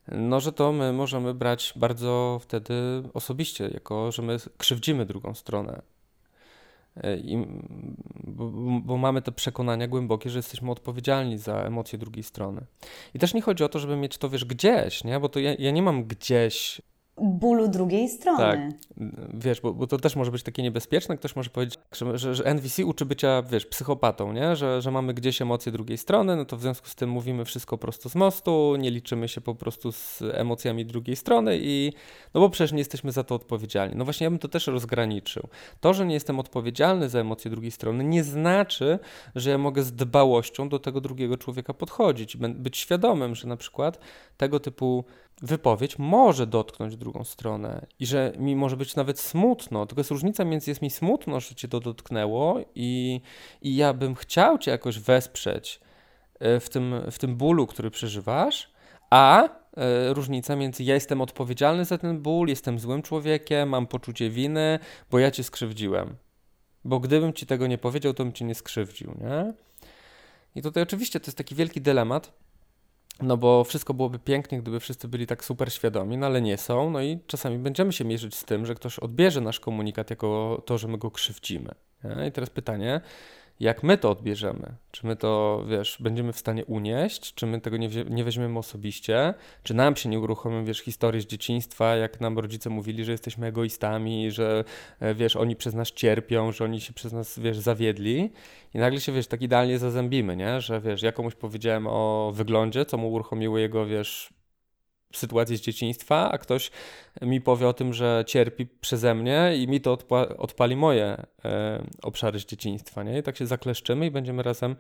[0.09, 2.75] no że to my możemy brać bardzo wtedy
[3.15, 5.83] osobiście, jako że my krzywdzimy drugą stronę.
[6.97, 7.47] E, I,
[8.25, 8.51] bo,
[8.81, 12.67] bo, mamy te przekonania głębokie, że jesteśmy odpowiedzialni za emocje drugiej strony.
[13.15, 15.21] I też nie chodzi o to, żeby mieć to, wiesz, gdzieś, nie?
[15.21, 16.83] Bo to ja, ja nie mam gdzieś
[17.19, 18.39] bólu drugiej strony.
[18.39, 18.61] Tak,
[19.35, 21.17] wiesz, bo, bo, to też może być takie niebezpieczne.
[21.17, 24.57] Ktoś może powiedzieć, że, że, NVC uczy bycia, wiesz, psychopatą, nie?
[24.57, 27.79] Że, że mamy gdzieś emocje drugiej strony, no to w związku z tym mówimy wszystko
[27.79, 31.93] prosto z mostu, nie liczymy się po prostu z emocjami drugiej strony i
[32.35, 33.97] no bo przecież nie jesteśmy za to odpowiedzialni.
[33.97, 35.49] No właśnie ja bym to też rozgraniczył.
[35.81, 38.99] To, że nie jestem odpowiedzialny za emocje drugiej strony nie znaczy,
[39.35, 43.99] że ja mogę z dbałością do tego drugiego człowieka podchodzić, być świadomym, że na przykład
[44.37, 45.05] tego typu
[45.43, 49.87] wypowiedź może dotknąć drugą stronę i że mi może być nawet smutno.
[49.87, 53.21] Tylko jest różnica między jest mi smutno, że cię to dotknęło i,
[53.63, 55.81] i ja bym chciał cię jakoś wesprzeć
[56.39, 58.71] e, w tym, w tym bólu, który przeżywasz,
[59.11, 59.49] a e,
[60.15, 64.79] różnica między ja jestem odpowiedzialny za ten ból, jestem złym człowiekiem, mam poczucie winy,
[65.11, 66.17] bo ja cię skrzywdziłem.
[66.85, 69.53] Bo gdybym ci tego nie powiedział, to bym cię nie skrzywdził, nie?
[70.55, 72.33] I tutaj oczywiście to jest taki wielki dylemat,
[73.23, 76.91] no bo wszystko byłoby pięknie, gdyby wszyscy byli tak super świadomi, no ale nie są.
[76.91, 80.79] No i czasami będziemy się mierzyć z tym, że ktoś odbierze nasz komunikat jako to,
[80.79, 81.75] że my go krzywdzimy.
[82.29, 83.01] I teraz pytanie,
[83.61, 84.75] jak my to odbierzemy.
[84.91, 89.35] Czy my to, wiesz, będziemy w stanie unieść, czy my tego nie, nie weźmiemy osobiście,
[89.63, 93.47] czy nam się nie uruchomią, wiesz, historie z dzieciństwa, jak nam rodzice mówili, że jesteśmy
[93.47, 94.65] egoistami, że,
[95.01, 98.33] e, wiesz, oni przez nas cierpią, że oni się przez nas, wiesz, zawiedli
[98.75, 100.61] i nagle się, wiesz, tak idealnie zazębimy, nie?
[100.61, 104.40] Że, wiesz, ja komuś powiedziałem o wyglądzie, co mu uruchomiło jego, wiesz,
[105.13, 106.71] sytuację z dzieciństwa, a ktoś
[107.23, 111.83] mi powie o tym, że cierpi przeze mnie i mi to odpa odpali moje e,
[112.03, 113.19] obszary z dzieciństwa, nie?
[113.19, 114.77] I tak się zakleszczymy i będziemy razem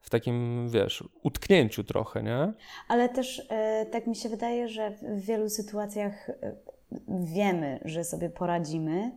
[0.00, 2.52] w takim, wiesz, utknięciu trochę, nie?
[2.88, 6.34] Ale też e, tak mi się wydaje, że w wielu sytuacjach e,
[7.08, 9.12] wiemy, że sobie poradzimy,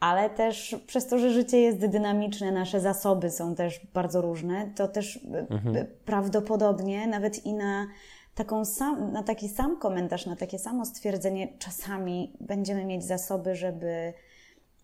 [0.00, 4.88] ale też przez to, że życie jest dynamiczne, nasze zasoby są też bardzo różne, to
[4.88, 5.86] też e, mhm.
[6.04, 7.86] prawdopodobnie nawet i na
[8.34, 14.12] taką sam, na taki sam komentarz, na takie samo stwierdzenie czasami będziemy mieć zasoby, żeby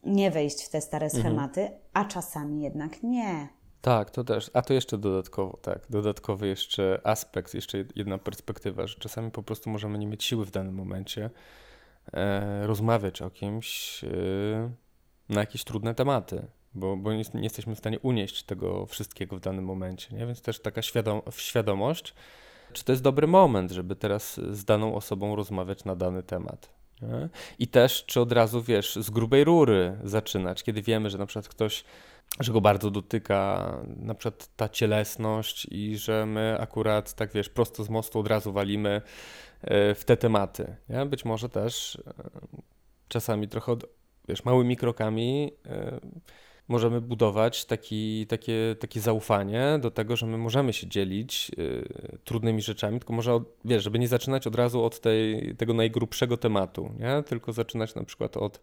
[0.05, 1.23] nie wejść w te stare mhm.
[1.23, 1.81] schematy, mhm.
[1.93, 3.49] a czasami jednak nie.
[3.81, 4.51] Tak, to też.
[4.55, 9.71] A to jeszcze dodatkowo, tak, dodatkowy jeszcze aspekt, jeszcze jedna perspektywa, że czasami po prostu
[9.71, 11.31] możemy nie mieć siły w danym momencie
[12.13, 14.09] e, rozmawiać o kimś e,
[15.29, 19.41] na jakieś trudne tematy, bo, bo nie, nie, jesteśmy w stanie unieść tego wszystkiego w
[19.41, 20.27] danym momencie, nie?
[20.27, 22.15] Więc też taka świadom świadomość,
[22.73, 26.71] czy to jest dobry moment, żeby teraz z daną osobą rozmawiać na dany temat.
[27.03, 27.29] Nie?
[27.59, 31.49] I też, czy od razu, wiesz, z grubej rury zaczynać, kiedy wiemy, że na przykład
[31.49, 31.85] ktoś
[32.41, 37.85] że go bardzo dotyka na przykład ta cielesność i że my akurat tak wiesz, prosto
[37.85, 39.03] z mostu od razu walimy
[39.63, 40.77] e, w te tematy.
[40.89, 41.07] Nie?
[41.07, 42.13] Być może też e,
[43.09, 43.85] czasami trochę od,
[44.29, 46.01] wiesz, małymi krokami e,
[46.69, 51.51] możemy budować taki, takie, takie zaufanie do tego, że my możemy się dzielić
[52.25, 56.91] trudnymi rzeczami, tylko może, wiesz, żeby nie zaczynać od razu od tej, tego najgrubszego tematu,
[56.99, 57.23] nie?
[57.23, 58.61] tylko zaczynać na przykład od,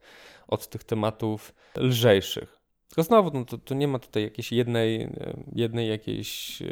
[0.47, 2.65] od tych tematów lżejszych.
[2.87, 6.69] Tylko znowu, no to, to nie ma tutaj jakiejś jednej, e, jednej jakiejś yy,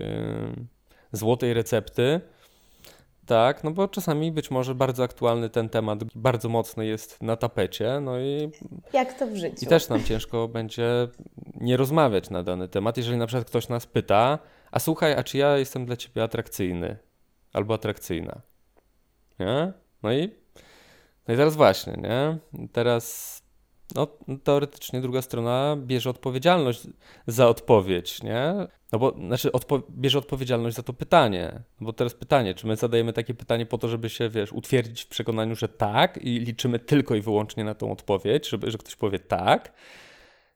[1.12, 2.22] złotej recepty.
[3.26, 8.00] Tak, no bo czasami być może bardzo aktualny ten temat bardzo mocno jest na tapecie,
[8.02, 8.52] no i...
[8.94, 9.66] Jak to w życiu.
[9.66, 11.08] I też nam ciężko będzie
[11.56, 14.40] nie rozmawiać na dany temat, jeżeli na przykład ktoś nas pyta,
[14.72, 16.98] a słuchaj, a czy ja jestem dla ciebie atrakcyjny
[17.54, 18.42] albo atrakcyjna,
[19.40, 19.74] nie?
[20.04, 20.30] No i,
[21.28, 22.38] no i teraz właśnie, nie?
[22.72, 23.43] Teraz
[23.96, 24.08] no,
[24.44, 26.88] teoretycznie druga strona bierze odpowiedzialność
[27.28, 28.54] za odpowiedź, nie?
[28.92, 31.64] No bo, znaczy, odpo bierze odpowiedzialność za to pytanie.
[31.82, 35.02] No bo teraz pytanie, czy my zadajemy takie pytanie po to, żeby się, wiesz, utwierdzić
[35.02, 38.96] w przekonaniu, że tak i liczymy tylko i wyłącznie na tą odpowiedź, żeby, że ktoś
[38.96, 39.74] powie tak,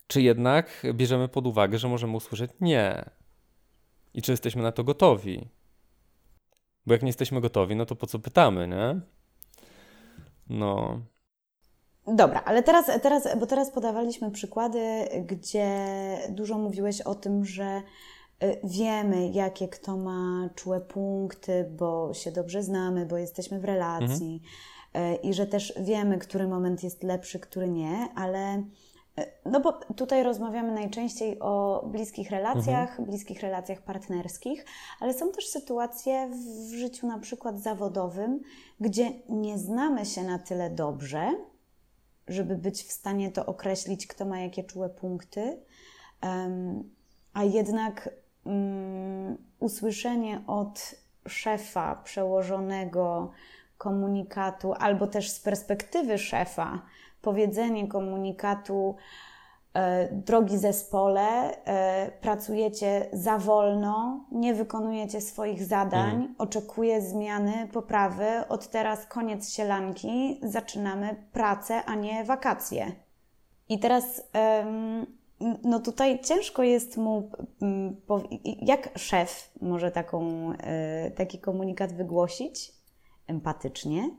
[0.07, 3.09] czy jednak bierzemy pod uwagę, że możemy usłyszeć nie.
[4.13, 5.47] I czy jesteśmy na to gotowi?
[6.85, 9.01] Bo jak nie jesteśmy gotowi, no to po co pytamy, nie?
[10.49, 11.01] No.
[12.07, 14.79] Dobra, ale teraz, teraz, bo teraz podawaliśmy przykłady,
[15.25, 15.69] gdzie
[16.29, 17.81] dużo mówiłeś o tym, że
[18.43, 24.41] y, wiemy, jakie kto ma czułe punkty, bo się dobrze znamy, bo jesteśmy w relacji
[24.43, 24.77] mhm.
[24.95, 28.63] Y, i że też wiemy, który moment jest lepszy, który nie, ale
[29.19, 33.05] y, no bo tutaj rozmawiamy najczęściej o bliskich relacjach, mhm.
[33.09, 34.65] bliskich relacjach partnerskich,
[34.99, 36.29] ale są też sytuacje
[36.69, 38.39] w życiu na przykład zawodowym,
[38.79, 41.31] gdzie nie znamy się na tyle dobrze,
[42.27, 45.57] żeby być w stanie to określić, kto ma jakie czułe punkty,
[47.33, 48.09] a jednak
[48.43, 50.95] um, usłyszenie od
[51.27, 53.31] szefa, przełożonego
[53.77, 56.81] komunikatu, albo też z perspektywy szefa,
[57.21, 58.95] powiedzenie komunikatu,
[60.11, 61.21] drogi zespole,
[61.65, 66.35] e, pracujecie za wolno, nie wykonujecie swoich zadań, mm.
[66.37, 68.25] oczekuję zmiany, poprawy.
[68.49, 72.91] Od teraz koniec sielanki, zaczynamy pracę, a nie wakacje.
[73.69, 74.23] I teraz,
[75.63, 77.31] no tutaj ciężko jest mu,
[78.61, 82.73] jak szef może taką, e, taki komunikat wygłosić
[83.27, 84.09] empatycznie,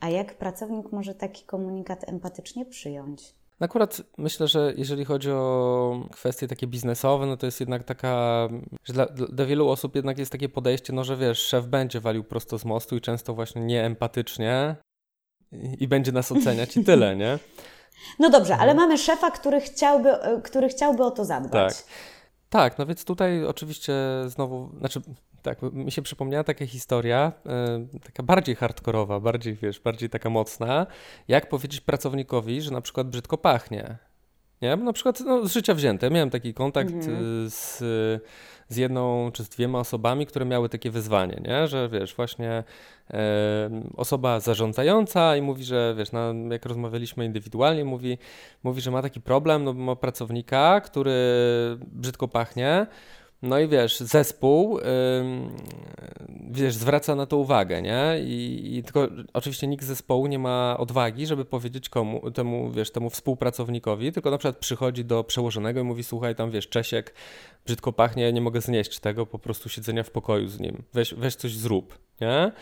[0.00, 3.37] a jak pracownik może taki komunikat empatycznie przyjąć?
[3.60, 8.48] Akurat myślę, że jeżeli chodzi o kwestie takie biznesowe, no to jest jednak taka,
[8.84, 12.24] że dla, dla wielu osób jednak jest takie podejście, no że wiesz, szef będzie walił
[12.24, 14.76] prosto z mostu i często właśnie nieempatycznie
[15.52, 17.38] i, i będzie nas oceniać i tyle, nie?
[18.18, 20.10] No dobrze, ale mamy szefa, który chciałby,
[20.44, 21.76] który chciałby o to zadbać.
[21.76, 21.86] Tak.
[22.50, 23.94] Tak, no więc tutaj oczywiście
[24.26, 25.00] znowu, znaczy
[25.48, 27.32] tak, mi się przypomniała taka historia,
[27.92, 30.86] yy, taka bardziej hardkorowa, bardziej, wiesz, bardziej taka mocna,
[31.28, 33.98] jak powiedzieć pracownikowi, że na przykład brzydko pachnie.
[34.62, 34.76] Nie?
[34.76, 36.10] Na przykład no, z życia wzięte.
[36.10, 37.50] Miałem taki kontakt mhm.
[37.50, 37.78] z,
[38.68, 41.66] z jedną czy z dwiema osobami, które miały takie wyzwanie, nie?
[41.66, 42.64] że wiesz, właśnie
[43.10, 48.18] e, osoba zarządzająca i mówi, że wiesz, na, jak rozmawialiśmy indywidualnie, mówi,
[48.62, 51.14] mówi, że ma taki problem, no ma pracownika, który
[51.92, 52.86] brzydko pachnie,
[53.42, 54.80] no i wiesz, zespół,
[56.50, 58.16] wiesz, zwraca na to uwagę, nie?
[58.20, 62.90] I, I, tylko oczywiście nikt z zespołu nie ma odwagi, żeby powiedzieć komu, temu, wiesz,
[62.90, 67.14] temu współpracownikowi, tylko na przykład przychodzi do przełożonego i mówi, słuchaj, tam wiesz, Czesiek
[67.66, 70.82] brzydko pachnie, nie mogę znieść tego, po prostu siedzenia w pokoju z nim.
[70.94, 72.52] Weź, weź coś zrób, nie?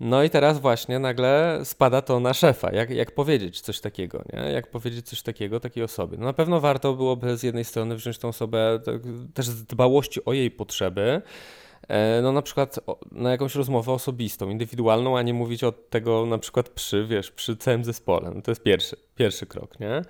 [0.00, 2.72] No i teraz właśnie nagle spada to na szefa.
[2.72, 4.52] Jak, jak powiedzieć coś takiego, nie?
[4.52, 6.16] Jak powiedzieć coś takiego takiej osobie?
[6.18, 8.94] No na pewno warto byłoby z jednej strony wziąć tą osobę tak,
[9.34, 11.22] też z dbałości o jej potrzeby,
[11.88, 12.80] e, no na przykład
[13.12, 17.56] na jakąś rozmowę osobistą, indywidualną, a nie mówić o tego na przykład przy, wiesz, przy
[17.56, 18.32] całym zespole.
[18.34, 20.02] No to jest pierwszy, pierwszy krok, nie?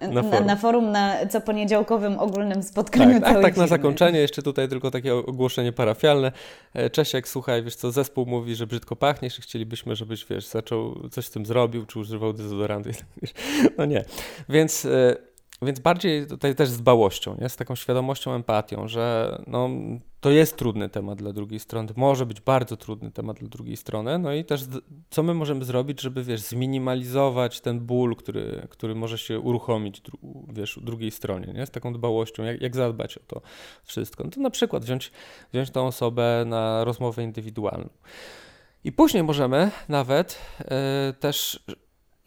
[0.00, 3.20] Na forum, na, na, forum, na co poniedziałkowym ogólnym spotkaniu.
[3.20, 6.32] Tak, tak, tak na zakończenie jeszcze tutaj tylko takie ogłoszenie parafialne.
[6.74, 11.08] E, Czesiek, słuchaj, wiesz co, zespół mówi, że brzydko pachniesz i chcielibyśmy, żebyś, wiesz, zaczął,
[11.10, 12.90] coś z tym zrobił, czy używał dezodorantu.
[13.78, 14.04] No nie.
[14.48, 15.16] Więc e,
[15.66, 17.48] więc bardziej tutaj też z dbałością, nie?
[17.48, 19.68] z taką świadomością, empatią, że no,
[20.20, 24.18] to jest trudny temat dla drugiej strony, może być bardzo trudny temat dla drugiej strony,
[24.18, 24.64] no i też
[25.10, 30.02] co my możemy zrobić, żeby wiesz, zminimalizować ten ból, który, który może się uruchomić
[30.48, 31.66] wiesz, u drugiej stronie, nie?
[31.66, 33.40] z taką dbałością, jak, jak zadbać o to
[33.84, 34.24] wszystko.
[34.24, 35.12] No to na przykład wziąć,
[35.52, 37.88] wziąć tą osobę na rozmowę indywidualną.
[38.84, 40.66] I później możemy nawet yy,
[41.12, 41.64] też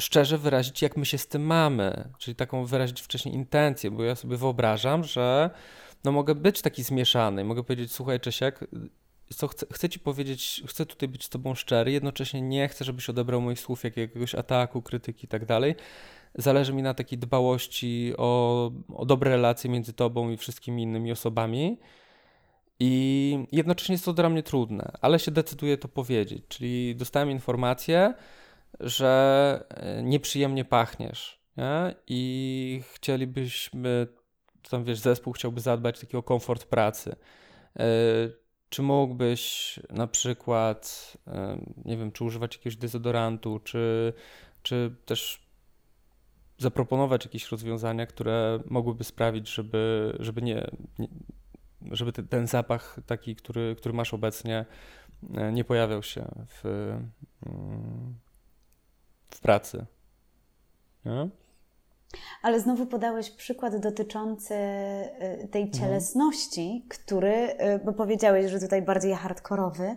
[0.02, 4.16] szczerze wyrazić, jak my się z tym mamy, czyli taką wyrazić wcześniej intencję, bo ja
[4.16, 5.50] sobie wyobrażam, że
[6.04, 8.60] no mogę być taki zmieszany, mogę powiedzieć, słuchaj Czesiek,
[9.36, 13.10] co chcę, chcę ci powiedzieć, chcę tutaj być z tobą szczery, jednocześnie nie chcę, żebyś
[13.10, 15.76] odebrał moich słów jak jakiegoś ataku, krytyki i tak dalej.
[16.36, 21.80] Zależy mi na takiej dbałości o, o dobre relacje między tobą i wszystkimi innymi osobami.
[22.80, 26.44] I jednocześnie jest to dla mnie trudne, ale się decyduję to powiedzieć.
[26.48, 28.14] Czyli dostałem informację,
[28.80, 31.96] że e, nieprzyjemnie pachniesz nie?
[32.08, 34.08] i chcielibyśmy,
[34.70, 37.16] tam wiesz, zespół chciałby zadbać takiego komfort pracy.
[37.80, 37.86] E,
[38.70, 44.14] czy mógłbyś na przykład, e, nie wiem, czy używać jakiegoś dezodorantu, czy,
[44.64, 45.44] czy też
[46.58, 50.68] zaproponować jakieś rozwiązania, które mogłyby sprawić, żeby, żeby nie,
[51.92, 54.66] żeby ten, ten zapach taki, który, który masz obecnie,
[55.54, 56.66] nie pojawiał się w,
[57.46, 58.16] mm,
[59.36, 59.86] w pracy.
[61.06, 61.30] Nie?
[62.42, 65.72] Ale znowu podałeś przykład dotyczący y, tej mhm.
[65.72, 69.96] cielesności, który, y, bo powiedziałeś, że tutaj bardziej hardkorowy,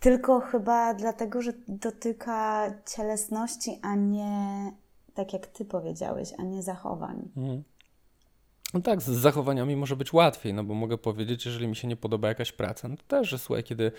[0.00, 4.72] tylko chyba dlatego, że dotyka cielesności, a nie
[5.14, 7.28] tak jak ty powiedziałeś, a nie zachowań.
[7.36, 7.62] Mhm.
[8.74, 11.96] No tak, z zachowaniami może być łatwiej, no bo mogę powiedzieć, jeżeli mi się nie
[11.96, 13.92] podoba jakaś praca, no to też, że słuchaj, kiedy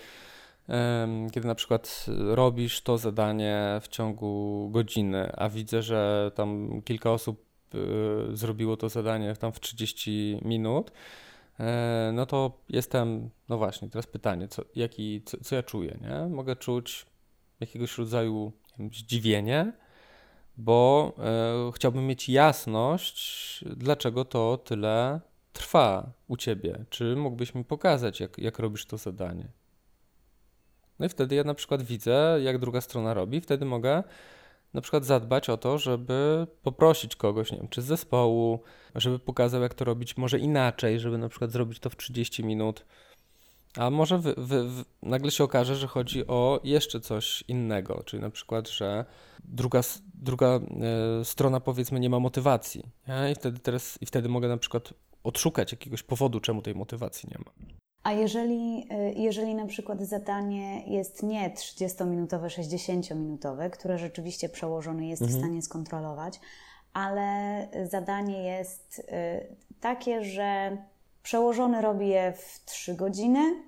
[1.32, 7.44] kiedy na przykład robisz to zadanie w ciągu godziny, a widzę, że tam kilka osób
[7.74, 10.92] y, zrobiło to zadanie tam w 30 minut,
[11.60, 16.28] e, no to jestem, no właśnie, teraz pytanie, co, jaki, co, co ja czuję, nie?
[16.28, 17.06] Mogę czuć
[17.60, 18.52] jakiegoś rodzaju
[18.92, 19.72] zdziwienie,
[20.56, 25.20] bo e, chciałbym mieć jasność, dlaczego to tyle
[25.52, 26.84] trwa u ciebie.
[26.90, 29.48] Czy mógłbyś mi pokazać, jak, jak robisz to zadanie?
[30.98, 34.02] No i wtedy ja na przykład widzę, jak druga strona robi, wtedy mogę
[34.74, 38.60] na przykład zadbać o to, żeby poprosić kogoś, nie wiem, czy z zespołu,
[38.94, 42.84] żeby pokazał, jak to robić może inaczej, żeby na przykład zrobić to w 30 minut.
[43.76, 44.20] A może
[45.02, 49.04] nagle się okaże, że chodzi o jeszcze coś innego, czyli na przykład, że
[49.44, 49.80] druga,
[50.14, 50.60] druga
[51.20, 52.84] y, strona powiedzmy nie ma motywacji.
[53.08, 53.28] Ja?
[53.28, 57.38] I, wtedy teraz, I wtedy mogę na przykład odszukać jakiegoś powodu, czemu tej motywacji nie
[57.38, 57.77] ma.
[58.02, 65.22] A jeżeli, y, jeżeli na przykład zadanie jest nie 30-minutowe, 60-minutowe, które rzeczywiście przełożony jest
[65.22, 65.40] mhm.
[65.40, 66.40] w stanie skontrolować,
[66.92, 70.76] ale zadanie jest y, takie, że
[71.22, 73.62] przełożony robi je w 3 godziny,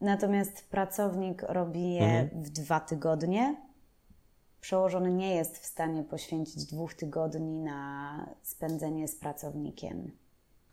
[0.00, 2.42] natomiast pracownik robi je mhm.
[2.42, 3.56] w 2 tygodnie.
[4.60, 10.12] Przełożony nie jest w stanie poświęcić dwóch tygodni na spędzenie z pracownikiem.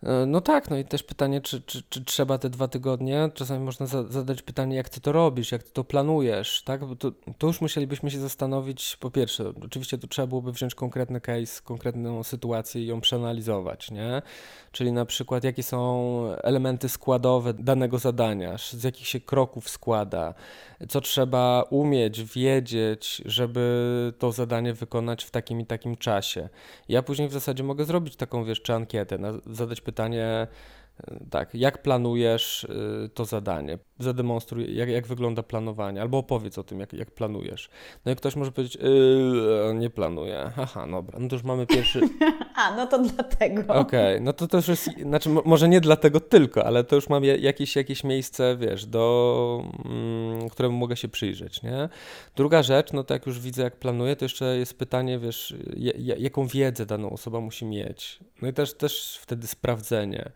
[0.06, 3.30] E, no tak, no i też pytanie, czy, czy, czy trzeba te dwa tygodnie?
[3.34, 6.86] Czasami można za, zadać pytanie, jak ty to robisz, jak ty to planujesz, tak?
[6.86, 11.22] Bo to, to już musielibyśmy się zastanowić, po pierwsze, oczywiście to trzeba byłoby wziąć konkretny
[11.22, 14.22] case, konkretną sytuację i ją przeanalizować, nie?
[14.72, 20.34] Czyli na przykład, jakie są elementy składowe danego zadania, z jakich się kroków składa,
[20.90, 26.50] co trzeba umieć, wiedzieć, żeby to zadanie wykonać w takim i takim czasie.
[26.90, 30.48] Ja później w zasadzie mogę zrobić taką, wiesz, czy ankietę, zadać pytanie, pytanie
[31.30, 33.78] tak, jak planujesz y, to zadanie?
[34.00, 37.70] Zademonstruj, jak, jak wygląda planowanie, albo opowiedz o tym, jak, jak planujesz.
[38.06, 40.52] No i ktoś może powiedzieć, yy, nie planuję.
[40.58, 42.02] Aha, dobra, no to już mamy pierwszy.
[42.56, 43.62] A, no to dlatego.
[43.62, 47.24] Okej, okay, no to też jest, znaczy, może nie dlatego tylko, ale to już mam
[47.24, 51.90] jakieś, jakieś miejsce, wiesz, do mm, któremu mogę się przyjrzeć, nie?
[52.36, 55.56] Druga rzecz, no to jak już widzę, jak planuję, to jeszcze jest pytanie, wiesz,
[56.18, 58.20] jaką wiedzę daną osoba musi mieć.
[58.42, 60.32] No i też, też wtedy sprawdzenie.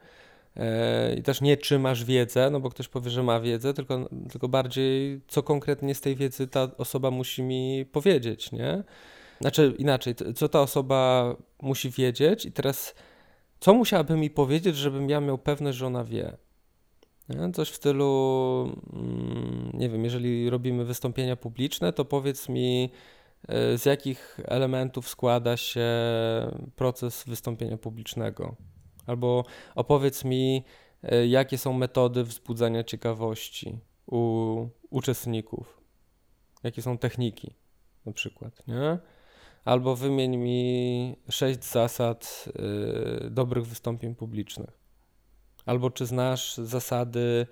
[0.60, 4.10] E, I też nie czy masz wiedzę, no bo ktoś powie, że ma wiedzę, tylko,
[4.32, 8.84] tylko bardziej co konkretnie z tej wiedzy ta osoba musi mi powiedzieć, nie?
[9.42, 12.96] Znaczy inaczej, co ta osoba musi wiedzieć i teraz
[13.60, 16.38] co musiałaby mi powiedzieć, żebym ja miał pewność, że ona wie.
[17.30, 17.52] Nie?
[17.54, 22.90] Coś w stylu, mm, nie wiem, jeżeli robimy wystąpienia publiczne, to powiedz mi,
[23.48, 25.88] e, z jakich elementów składa się
[26.76, 28.56] proces wystąpienia publicznego.
[29.10, 29.46] Albo
[29.76, 30.64] opowiedz mi,
[31.04, 35.82] e, jakie są metody wzbudzania ciekawości u uczestników.
[36.64, 37.54] Jakie są techniki,
[38.06, 38.98] na przykład, nie?
[39.66, 42.46] Albo wymień mi sześć zasad
[43.26, 44.70] y, dobrych wystąpień publicznych.
[45.66, 47.48] Albo czy znasz zasady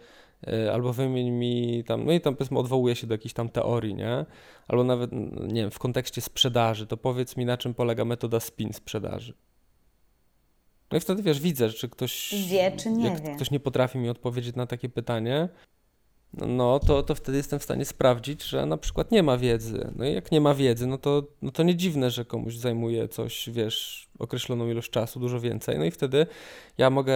[0.48, 3.96] y, albo wymień mi tam, no i tam powiedzmy odwołuje się do jakiejś tam teorii,
[3.96, 4.26] nie?
[4.68, 5.12] Albo nawet,
[5.48, 9.34] nie wiem, w kontekście sprzedaży, to powiedz mi na czym polega metoda spin sprzedaży.
[10.92, 13.36] No i wtedy wiesz, widzę, czy ktoś wie, czy nie jak wie.
[13.36, 15.50] ktoś nie potrafi mi odpowiedzieć na takie pytanie,
[16.34, 19.92] no to, to wtedy jestem w stanie sprawdzić, że na przykład nie ma wiedzy.
[19.96, 23.08] No i jak nie ma wiedzy, no to, no to nie dziwne, że komuś zajmuje
[23.08, 25.80] coś, wiesz, określoną ilość czasu, dużo więcej.
[25.80, 26.28] No i wtedy
[26.78, 27.16] ja mogę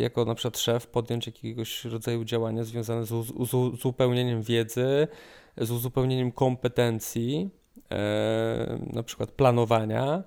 [0.00, 3.08] jako na przykład szef podjąć jakiegoś rodzaju działania związane z,
[3.48, 5.08] z uzupełnieniem wiedzy,
[5.56, 7.50] z uzupełnieniem kompetencji,
[7.90, 10.22] e, na przykład planowania,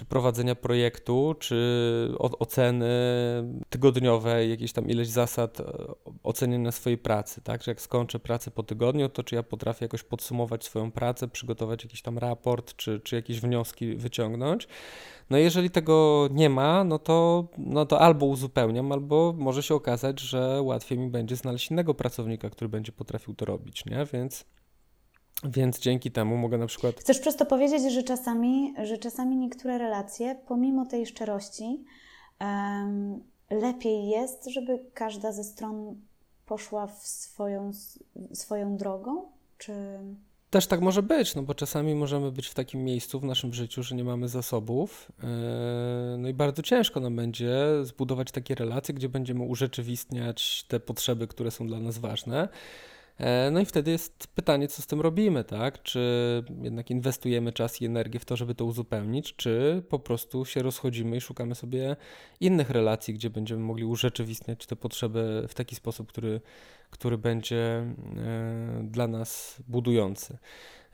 [0.00, 2.88] czy prowadzenia projektu, czy oceny
[3.70, 5.64] tygodniowej, jakieś tam ileś zasad e,
[6.22, 7.62] oceniania swojej pracy, tak?
[7.62, 11.84] Że jak skończę pracę po tygodniu, to czy ja potrafię jakoś podsumować swoją pracę, przygotować
[11.84, 14.68] jakiś tam raport, czy, czy jakieś wnioski wyciągnąć.
[15.30, 20.20] No jeżeli tego nie ma, no to, no to albo uzupełniam, albo może się okazać,
[20.20, 24.06] że łatwiej mi będzie znaleźć innego pracownika, który będzie potrafił to robić, nie?
[24.12, 24.44] Więc
[25.44, 26.94] więc dzięki temu mogę na przykład.
[27.00, 31.84] Chcesz przez to powiedzieć, że czasami, że czasami niektóre relacje, pomimo tej szczerości,
[32.40, 33.20] um,
[33.50, 35.96] lepiej jest, żeby każda ze stron
[36.46, 37.70] poszła w swoją,
[38.32, 39.28] swoją drogą?
[39.58, 39.72] Czy.
[40.50, 43.82] Też tak może być, no bo czasami możemy być w takim miejscu w naszym życiu,
[43.82, 45.12] że nie mamy zasobów.
[45.22, 45.28] Yy,
[46.18, 51.50] no i bardzo ciężko nam będzie zbudować takie relacje, gdzie będziemy urzeczywistniać te potrzeby, które
[51.50, 52.48] są dla nas ważne.
[53.20, 55.82] E, no i wtedy jest pytanie, co z tym robimy, tak?
[55.82, 56.00] Czy
[56.62, 61.16] jednak inwestujemy czas i energię w to, żeby to uzupełnić, czy po prostu się rozchodzimy
[61.16, 61.96] i szukamy sobie
[62.40, 66.40] innych relacji, gdzie będziemy mogli urzeczywistniać te potrzeby w taki sposób, który,
[66.90, 70.38] który będzie e, dla nas budujący.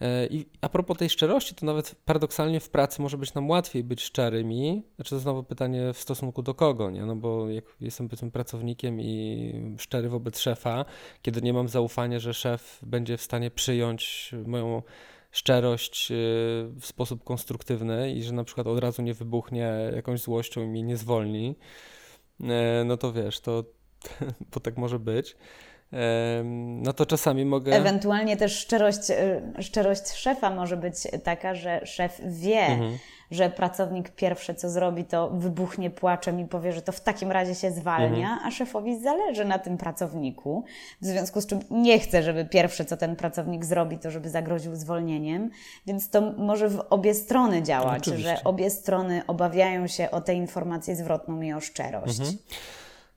[0.00, 3.84] E, I a propos tej szczerości, to nawet paradoksalnie w pracy może być nam łatwiej
[3.84, 4.82] być szczerymi.
[4.96, 7.06] Znaczy to znowu pytanie w stosunku do kogo, nie?
[7.06, 10.84] No bo jak jestem powiedzmy pracownikiem i szczery wobec szefa,
[11.22, 14.82] kiedy nie mam zaufania, że szef będzie w stanie przyjąć moją
[15.30, 16.14] szczerość e,
[16.80, 20.82] w sposób konstruktywny i że na przykład od razu nie wybuchnie jakąś złością i mnie
[20.82, 21.56] nie zwolni,
[22.40, 23.64] e, no to wiesz, to
[24.54, 25.36] bo tak może być
[26.82, 27.72] no to czasami mogę.
[27.72, 30.94] Ewentualnie też szczerość, e, szczerość szefa może być
[31.24, 32.98] taka, że szef wie, mhm.
[33.30, 37.54] że pracownik pierwsze co zrobi, to wybuchnie płaczem i powie, że to w takim razie
[37.54, 38.48] się zwalnia, mhm.
[38.48, 40.64] a szefowi zależy na tym pracowniku,
[41.00, 44.76] w związku z czym nie chce, żeby pierwsze co ten pracownik zrobi, to żeby zagroził
[44.76, 45.50] zwolnieniem,
[45.86, 48.36] więc to może w obie strony działać, Oczywiście.
[48.36, 52.20] że obie strony obawiają się o tę informację zwrotną i o szczerość.
[52.20, 52.38] Mhm.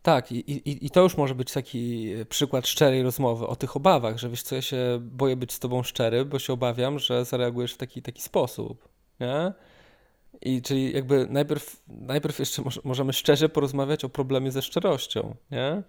[0.09, 4.17] Tak, i, i, i to już może być taki przykład szczerej rozmowy o tych obawach,
[4.17, 7.73] że wiesz co, ja się boję być z tobą szczery, bo się obawiam, że zareagujesz
[7.73, 8.89] w taki, taki sposób,
[9.19, 9.53] nie?
[10.41, 15.83] I czyli jakby najpierw, najpierw jeszcze możemy szczerze porozmawiać o problemie ze szczerością, nie?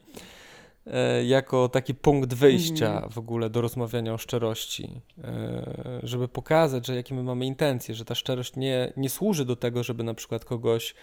[0.87, 3.11] E, jako taki punkt wyjścia mm.
[3.11, 8.05] w ogóle do rozmawiania o szczerości, e, żeby pokazać, że jakie my mamy intencje, że
[8.05, 10.95] ta szczerość nie, nie służy do tego, żeby na przykład kogoś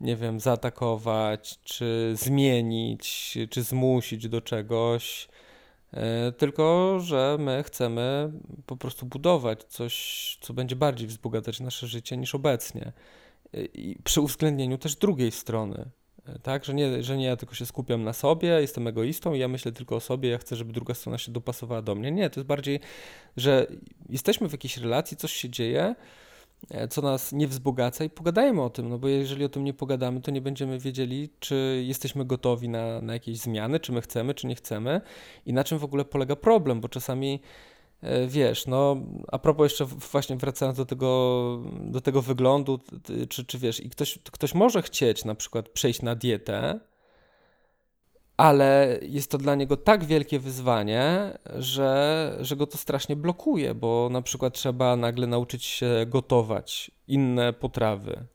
[0.00, 5.28] nie wiem, zaatakować, czy zmienić, czy zmusić do czegoś,
[5.92, 8.32] e, tylko że my chcemy
[8.66, 12.92] po prostu budować coś, co będzie bardziej wzbogacać nasze życie niż obecnie.
[13.54, 15.90] E, I przy uwzględnieniu też drugiej strony.
[16.26, 19.38] E, tak, że nie, że nie ja tylko się skupiam na sobie, jestem egoistą i
[19.38, 22.10] ja myślę tylko o sobie, ja chcę, żeby druga strona się dopasowała do mnie.
[22.12, 22.80] Nie, to jest bardziej,
[23.36, 23.66] że
[24.08, 25.94] jesteśmy w jakiejś relacji, coś się dzieje,
[26.90, 30.20] co nas nie wzbogaca i pogadajmy o tym, no bo jeżeli o tym nie pogadamy,
[30.20, 34.46] to nie będziemy wiedzieli, czy jesteśmy gotowi na, na jakieś zmiany, czy my chcemy, czy
[34.46, 35.00] nie chcemy
[35.46, 37.40] i na czym w ogóle polega problem, bo czasami
[38.02, 38.96] e, wiesz, no
[39.28, 42.78] a propos jeszcze właśnie wracając do tego, do tego wyglądu,
[43.28, 46.80] czy, czy wiesz, i ktoś, ktoś może chcieć na przykład przejść na dietę,
[48.38, 54.08] ale jest to dla niego tak wielkie wyzwanie, że, że go to strasznie blokuje, bo
[54.12, 58.26] na przykład trzeba nagle nauczyć się gotować inne potrawy.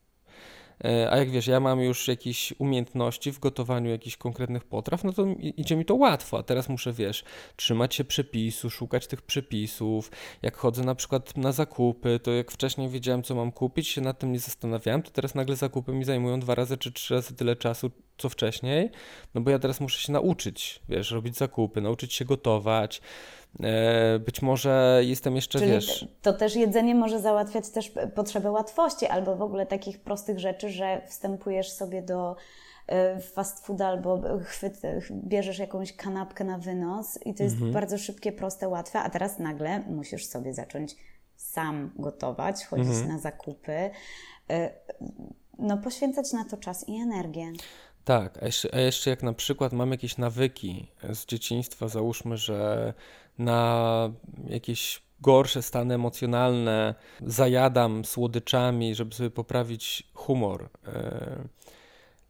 [0.83, 5.13] E, a jak wiesz, ja mam już jakieś umiejętności w gotowaniu jakichś konkretnych potraw, no
[5.13, 6.37] to idzie mi to łatwo.
[6.37, 7.23] A teraz muszę, wiesz,
[7.55, 10.11] trzymać się przepisu, szukać tych przepisów.
[10.41, 14.19] Jak chodzę na przykład na zakupy, to jak wcześniej wiedziałem, co mam kupić, się nad
[14.19, 17.55] tym nie zastanawiałem, to teraz nagle zakupy mi zajmują dwa razy czy trzy razy tyle
[17.55, 18.89] czasu, co wcześniej,
[19.35, 23.01] no bo ja teraz muszę się nauczyć, wiesz, robić zakupy, nauczyć się gotować,
[24.19, 26.07] być może jestem jeszcze, Czyli wiesz...
[26.21, 31.01] To też jedzenie może załatwiać też potrzebę łatwości albo w ogóle takich prostych rzeczy, że
[31.07, 32.35] wstępujesz sobie do
[32.87, 34.81] e, fast food albo chwyt,
[35.11, 37.73] bierzesz jakąś kanapkę na wynos i to jest mhm.
[37.73, 40.95] bardzo szybkie, proste, łatwe, a teraz nagle musisz sobie zacząć
[41.35, 43.07] sam gotować, chodzić mhm.
[43.07, 43.89] na zakupy,
[44.49, 44.69] e,
[45.59, 47.51] no poświęcać na to czas i energię.
[48.03, 52.93] Tak, a jeszcze, a jeszcze jak na przykład mam jakieś nawyki z dzieciństwa, załóżmy, że
[53.37, 54.09] na
[54.47, 60.69] jakieś gorsze stany emocjonalne zajadam słodyczami, żeby sobie poprawić humor.
[60.87, 61.35] E,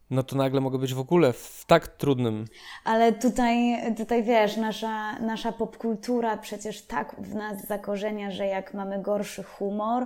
[0.10, 2.46] no to nagle mogę być w ogóle w tak trudnym.
[2.84, 9.02] Ale tutaj, tutaj wiesz, nasza, nasza popkultura przecież tak w nas zakorzenia, że jak mamy
[9.02, 10.06] gorszy humor,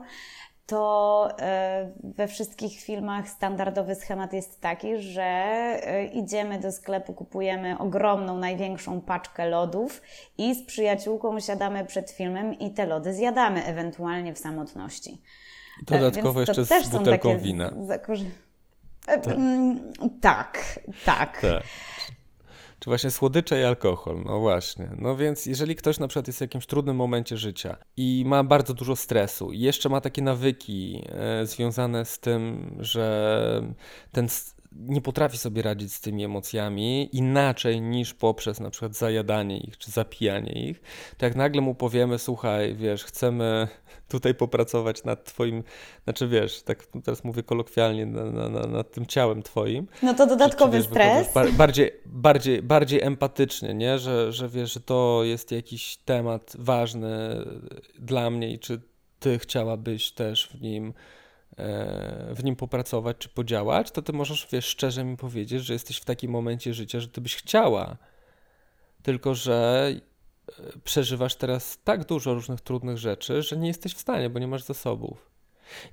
[0.68, 7.78] to e, we wszystkich filmach standardowy schemat jest taki, że e, idziemy do sklepu, kupujemy
[7.78, 10.02] ogromną, największą paczkę lodów
[10.38, 15.22] i z przyjaciółką siadamy przed filmem i te lody zjadamy, ewentualnie w samotności.
[15.82, 17.72] Dodatkowo jeszcze z butelką wina.
[19.06, 19.28] Tak.
[19.28, 21.42] Mm, tak, tak.
[21.42, 21.64] tak.
[22.80, 24.90] Czy właśnie słodycze i alkohol, no właśnie.
[24.98, 28.74] No więc jeżeli ktoś na przykład jest w jakimś trudnym momencie życia i ma bardzo
[28.74, 33.62] dużo stresu i jeszcze ma takie nawyki e, związane z tym, że
[34.12, 34.28] ten
[34.72, 39.92] nie potrafi sobie radzić z tymi emocjami inaczej niż poprzez na przykład zajadanie ich czy
[39.92, 40.82] zapijanie ich,
[41.18, 43.68] to jak nagle mu powiemy, słuchaj, wiesz, chcemy
[44.10, 45.64] tutaj popracować nad twoim,
[46.04, 49.88] znaczy wiesz, tak teraz mówię kolokwialnie, na, na, na, nad tym ciałem twoim.
[50.04, 51.56] No to dodatkowy czy, czy, wiesz, stres.
[51.56, 54.00] bardziej, bardziej, bardziej empatycznie, nie?
[54.00, 57.46] Że, że wiesz, że to jest jakiś temat ważny
[58.00, 58.82] dla mnie i czy
[59.20, 60.94] ty chciałabyś też w nim
[62.36, 66.06] w nim popracować czy podziałać, to ty możesz, wiesz, szczerze mi powiedzieć, że jesteś w
[66.06, 67.98] takim momencie życia, że ty byś chciała.
[69.04, 69.92] Tylko, że
[70.84, 74.64] przeżywasz teraz tak dużo różnych trudnych rzeczy, że nie jesteś w stanie, bo nie masz
[74.64, 75.32] zasobów.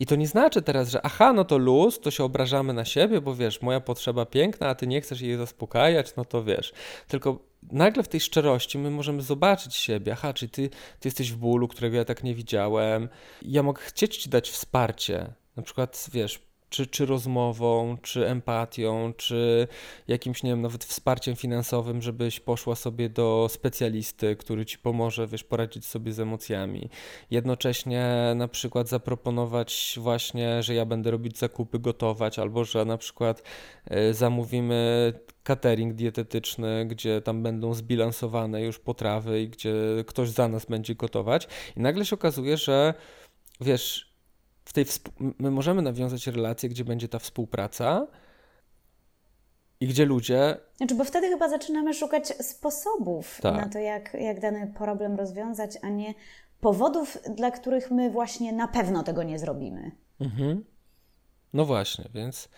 [0.01, 3.21] I to nie znaczy teraz, że aha, no to luz, to się obrażamy na siebie,
[3.21, 6.73] bo wiesz, moja potrzeba piękna, a ty nie chcesz jej zaspokajać, no to wiesz.
[7.09, 7.39] Tylko
[7.73, 10.69] nagle w tej szczerości my możemy zobaczyć siebie, aha, czy ty,
[11.01, 13.09] ty jesteś w bólu, którego ja tak nie widziałem.
[13.43, 15.33] Ja mogę chcieć ci dać wsparcie.
[15.57, 16.41] Na przykład, wiesz,
[16.75, 19.69] czy, czy rozmową, czy empatią, czy
[20.09, 25.45] jakimś, nie wiem, nawet wsparciem finansowym, żebyś poszła sobie do specjalisty, który ci pomoże, wiesz,
[25.45, 26.89] poradzić sobie z emocjami.
[27.31, 33.43] Jednocześnie na przykład zaproponować właśnie, że ja będę robić zakupy, gotować, albo że na przykład
[33.93, 39.75] y, zamówimy catering dietetyczny, gdzie tam będą zbilansowane już potrawy i gdzie
[40.07, 41.49] ktoś za nas będzie gotować.
[41.77, 42.95] I nagle się okazuje, że
[43.61, 44.14] wiesz,
[44.65, 44.85] w tej
[45.39, 48.07] my możemy nawiązać relacje, gdzie będzie ta współpraca
[49.81, 50.57] i gdzie ludzie.
[50.77, 53.55] Znaczy, bo wtedy chyba zaczynamy szukać sposobów tak.
[53.55, 56.15] na to, jak, jak dany problem rozwiązać, a nie
[56.61, 59.91] powodów, dla których my właśnie na pewno tego nie zrobimy.
[60.21, 60.65] Mhm.
[61.53, 62.49] No właśnie, więc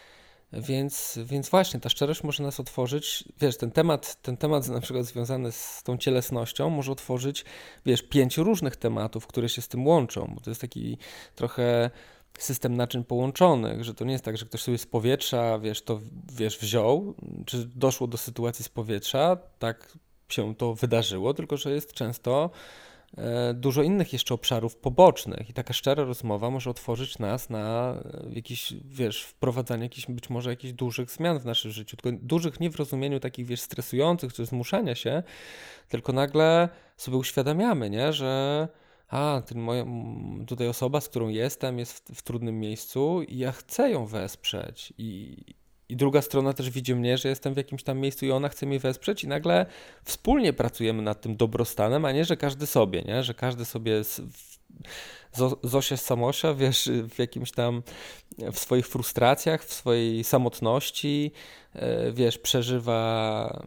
[0.52, 5.04] więc, więc właśnie ta szczerość może nas otworzyć, wiesz, ten temat, ten temat na przykład
[5.04, 7.44] związany z tą cielesnością może otworzyć,
[7.86, 10.98] wiesz, pięć różnych tematów, które się z tym łączą, bo to jest taki
[11.34, 11.90] trochę
[12.38, 16.00] system naczyń połączonych, że to nie jest tak, że ktoś sobie z powietrza, wiesz, to
[16.32, 17.14] wiesz, wziął,
[17.46, 22.50] czy doszło do sytuacji z powietrza, tak się to wydarzyło, tylko że jest często
[23.54, 25.50] dużo innych jeszcze obszarów pobocznych.
[25.50, 30.50] I taka szczera rozmowa może otworzyć nas na e, jakiś, wiesz, wprowadzanie jakichś, być może
[30.50, 34.46] jakichś dużych zmian w naszym życiu, tylko dużych nie w rozumieniu takich, wiesz, stresujących czy
[34.46, 35.22] zmuszania się,
[35.88, 38.68] tylko nagle sobie uświadamiamy, nie, że
[39.08, 39.84] a, ten moja,
[40.46, 44.92] tutaj osoba, z którą jestem, jest w, w trudnym miejscu i ja chcę ją wesprzeć.
[44.98, 45.36] I,
[45.88, 48.66] i druga strona też widzi mnie, że jestem w jakimś tam miejscu i ona chce
[48.66, 49.66] mnie wesprzeć i nagle
[50.04, 53.22] wspólnie pracujemy nad tym dobrostanem, a nie, że każdy sobie, nie?
[53.22, 54.02] Że każdy sobie
[55.62, 57.82] Zosia z Samosia, wiesz, w jakimś tam,
[58.52, 61.32] w swoich frustracjach, w swojej samotności,
[61.72, 63.64] e, wiesz, przeżywa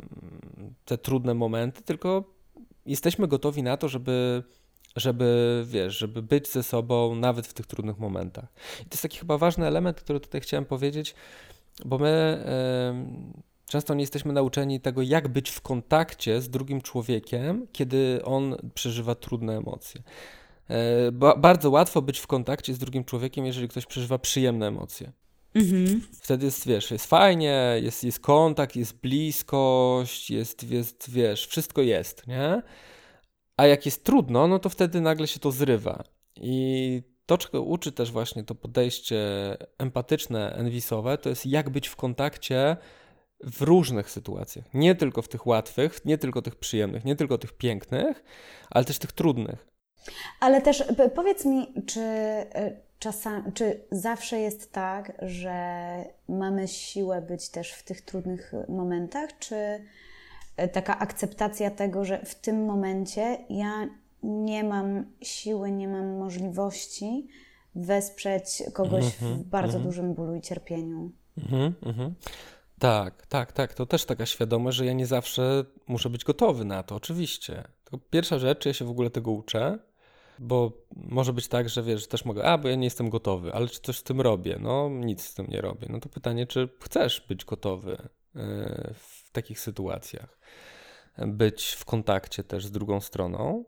[0.85, 2.23] te trudne momenty, tylko
[2.85, 4.43] jesteśmy gotowi na to, żeby
[4.95, 8.47] żeby, wiesz, żeby być ze sobą nawet w tych trudnych momentach.
[8.81, 11.15] I to jest taki chyba ważny element, który tutaj chciałem powiedzieć,
[11.85, 12.43] bo my
[13.65, 19.15] często nie jesteśmy nauczeni tego, jak być w kontakcie z drugim człowiekiem, kiedy on przeżywa
[19.15, 20.01] trudne emocje.
[20.69, 25.11] E, ba bardzo łatwo być w kontakcie z drugim człowiekiem, jeżeli ktoś przeżywa przyjemne emocje.
[25.55, 26.01] Mhm.
[26.21, 32.27] Wtedy jest, wiesz, jest fajnie, jest, jest kontakt, jest bliskość, jest, jest, wiesz, wszystko jest,
[32.27, 32.61] nie?
[33.57, 36.03] A jak jest trudno, no to wtedy nagle się to zrywa.
[36.35, 37.01] I
[37.37, 39.17] to, uczy też właśnie to podejście
[39.77, 42.77] empatyczne, enwisowe, to jest jak być w kontakcie
[43.43, 44.65] w różnych sytuacjach.
[44.73, 48.23] Nie tylko w tych łatwych, nie tylko tych przyjemnych, nie tylko tych pięknych,
[48.69, 49.67] ale też tych trudnych.
[50.39, 50.83] Ale też
[51.15, 55.85] powiedz mi, czy, y, czasami, czy zawsze jest tak, że
[56.29, 62.35] mamy siłę być też w tych trudnych momentach, czy y, taka akceptacja tego, że w
[62.35, 63.87] tym momencie ja
[64.23, 67.27] nie mam siły, nie mam możliwości
[67.75, 69.85] wesprzeć kogoś mm -hmm, w mhm, bardzo mm -hmm.
[69.85, 71.11] dużym bólu i cierpieniu.
[71.51, 72.11] Mm -hmm,
[72.79, 73.73] tak, tak, tak.
[73.73, 77.63] To też taka świadomość, że ja nie zawsze muszę być gotowy na to, oczywiście.
[77.83, 79.79] Tylko pierwsza rzecz, ja się w ogóle tego uczę,
[80.39, 83.67] bo może być tak, że wiesz, też mogę, a bo ja nie jestem gotowy, ale
[83.67, 84.57] czy coś z tym robię?
[84.61, 85.87] No, nic z tym nie robię.
[85.89, 87.97] No to pytanie, czy chcesz być gotowy
[88.35, 90.39] e, w takich sytuacjach?
[91.17, 93.65] Być w kontakcie też z drugą stroną.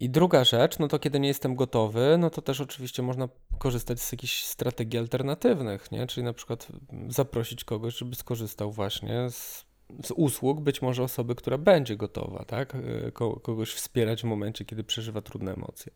[0.00, 3.28] I druga rzecz, no to kiedy nie jestem gotowy, no to też oczywiście można
[3.58, 6.06] korzystać z jakichś strategii alternatywnych, nie?
[6.06, 6.68] Czyli na przykład
[7.08, 9.66] zaprosić kogoś, żeby skorzystał właśnie z,
[10.04, 12.74] z usług być może osoby, która będzie gotowa, tak?
[12.74, 15.92] E, kogoś wspierać w momencie, kiedy przeżywa trudne emocje.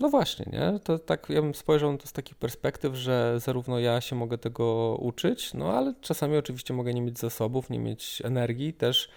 [0.00, 0.78] No właśnie, nie?
[0.78, 4.38] To tak ja bym spojrzał na to z takich perspektyw, że zarówno ja się mogę
[4.38, 9.08] tego uczyć, no ale czasami oczywiście mogę nie mieć zasobów, nie mieć energii też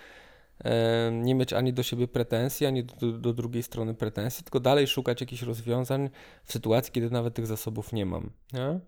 [1.12, 5.22] nie mieć ani do siebie pretensji, ani do, do, drugiej strony pretensji, tylko dalej szukać
[5.22, 6.10] jakichś rozwiązań
[6.44, 8.32] w sytuacji, kiedy nawet tych zasobów nie mam.
[8.54, 8.80] Nie?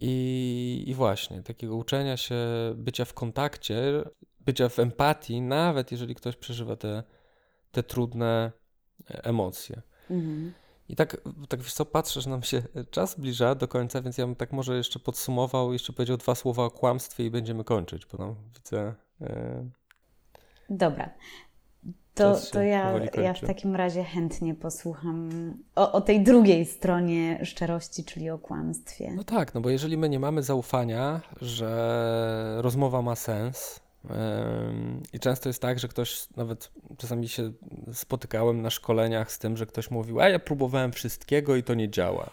[0.00, 2.36] I, I właśnie, takiego uczenia się
[2.74, 4.04] bycia w kontakcie,
[4.40, 7.02] bycia w empatii, nawet jeżeli ktoś przeżywa te,
[7.70, 8.52] te trudne
[9.06, 9.82] emocje.
[10.10, 10.52] Mhm.
[10.88, 11.16] I tak,
[11.48, 14.52] tak wiesz co, patrzę, że nam się czas zbliża do końca, więc ja bym tak
[14.52, 18.94] może jeszcze podsumował, jeszcze powiedział dwa słowa o kłamstwie i będziemy kończyć, bo no, widzę...
[19.20, 19.83] Yy
[20.76, 21.10] Dobra.
[22.14, 25.30] To, to ja, ja w takim razie chętnie posłucham
[25.76, 29.12] o, o, tej drugiej stronie szczerości, czyli o kłamstwie.
[29.16, 33.80] No tak, no bo jeżeli my nie mamy zaufania, że rozmowa ma sens,
[35.12, 37.52] i często jest tak, że ktoś, nawet czasami się
[37.92, 41.90] spotykałem na szkoleniach z tym, że ktoś mówił, a ja próbowałem wszystkiego i to nie
[41.90, 42.30] działa.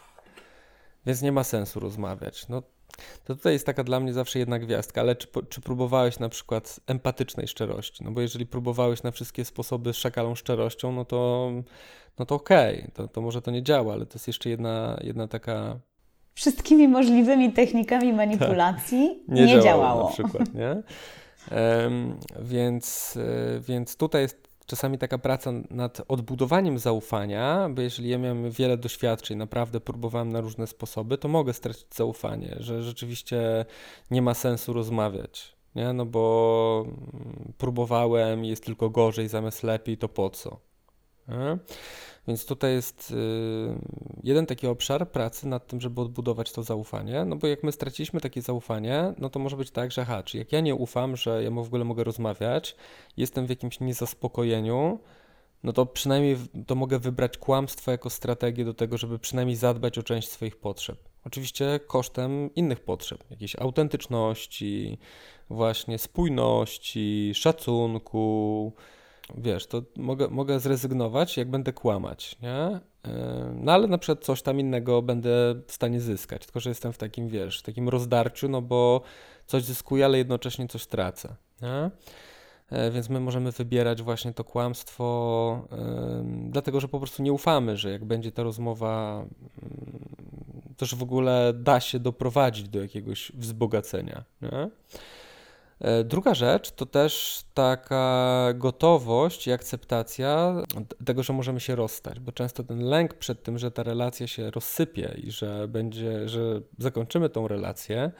[1.05, 2.47] Więc nie ma sensu rozmawiać.
[2.49, 2.63] No
[3.25, 6.79] to tutaj jest taka dla mnie zawsze jedna gwiazdka, ale czy, czy próbowałeś na przykład
[6.87, 8.03] empatycznej szczerości?
[8.03, 11.51] No bo jeżeli próbowałeś na wszystkie sposoby z szakalą szczerością, no to,
[12.19, 12.91] no to okej, okay.
[12.93, 15.79] to, to może to nie działa, ale to jest jeszcze jedna, jedna taka
[16.33, 19.35] wszystkimi możliwymi technikami manipulacji tak.
[19.35, 20.03] nie, nie działało, działało.
[20.03, 20.83] Na przykład, nie?
[21.51, 28.17] Um, więc, e, więc tutaj jest czasami taka praca nad odbudowaniem zaufania, bo jeżeli ja
[28.17, 33.65] miałem wiele doświadczeń, naprawdę próbowałem na różne sposoby, to mogę stracić zaufanie, że rzeczywiście
[34.11, 35.55] nie ma sensu rozmawiać.
[35.75, 35.93] Nie?
[35.93, 40.59] No bo mm, próbowałem, jest tylko gorzej zamiast lepiej, to po co?
[42.27, 43.15] Więc tutaj jest y,
[44.23, 48.21] jeden taki obszar pracy nad tym, żeby odbudować to zaufanie, no bo jak my straciliśmy
[48.21, 51.43] takie zaufanie, no to może być tak, że ha, czy jak ja nie ufam, że
[51.43, 52.75] ja w ogóle mogę rozmawiać,
[53.17, 54.99] jestem w jakimś niezaspokojeniu,
[55.63, 60.03] no to przynajmniej to mogę wybrać kłamstwo jako strategię do tego, żeby przynajmniej zadbać o
[60.03, 60.97] część swoich potrzeb.
[61.25, 64.97] Oczywiście kosztem innych potrzeb, jakiejś autentyczności,
[65.49, 68.73] właśnie spójności, szacunku,
[69.37, 72.79] wiesz, to mogę, mogę zrezygnować, jak będę kłamać, nie?
[73.53, 75.29] No ale na przykład coś tam innego będę
[75.67, 79.01] w stanie zyskać, tylko że jestem w takim, wiesz, w takim rozdarciu, no bo
[79.47, 81.91] coś zyskuję, ale jednocześnie coś tracę, nie?
[82.71, 85.67] E, więc my możemy wybierać właśnie to kłamstwo,
[86.49, 89.25] dlatego że po prostu nie ufamy, że jak będzie ta rozmowa,
[90.77, 94.23] to że w ogóle da się doprowadzić do jakiegoś wzbogacenia.
[94.41, 94.69] Nie?
[95.81, 100.55] E, druga rzecz to też taka gotowość i akceptacja
[101.05, 104.51] tego, że możemy się rozstać, bo często ten lęk przed tym, że ta relacja się
[104.51, 108.11] rozsypie i że będzie, że zakończymy tą relację,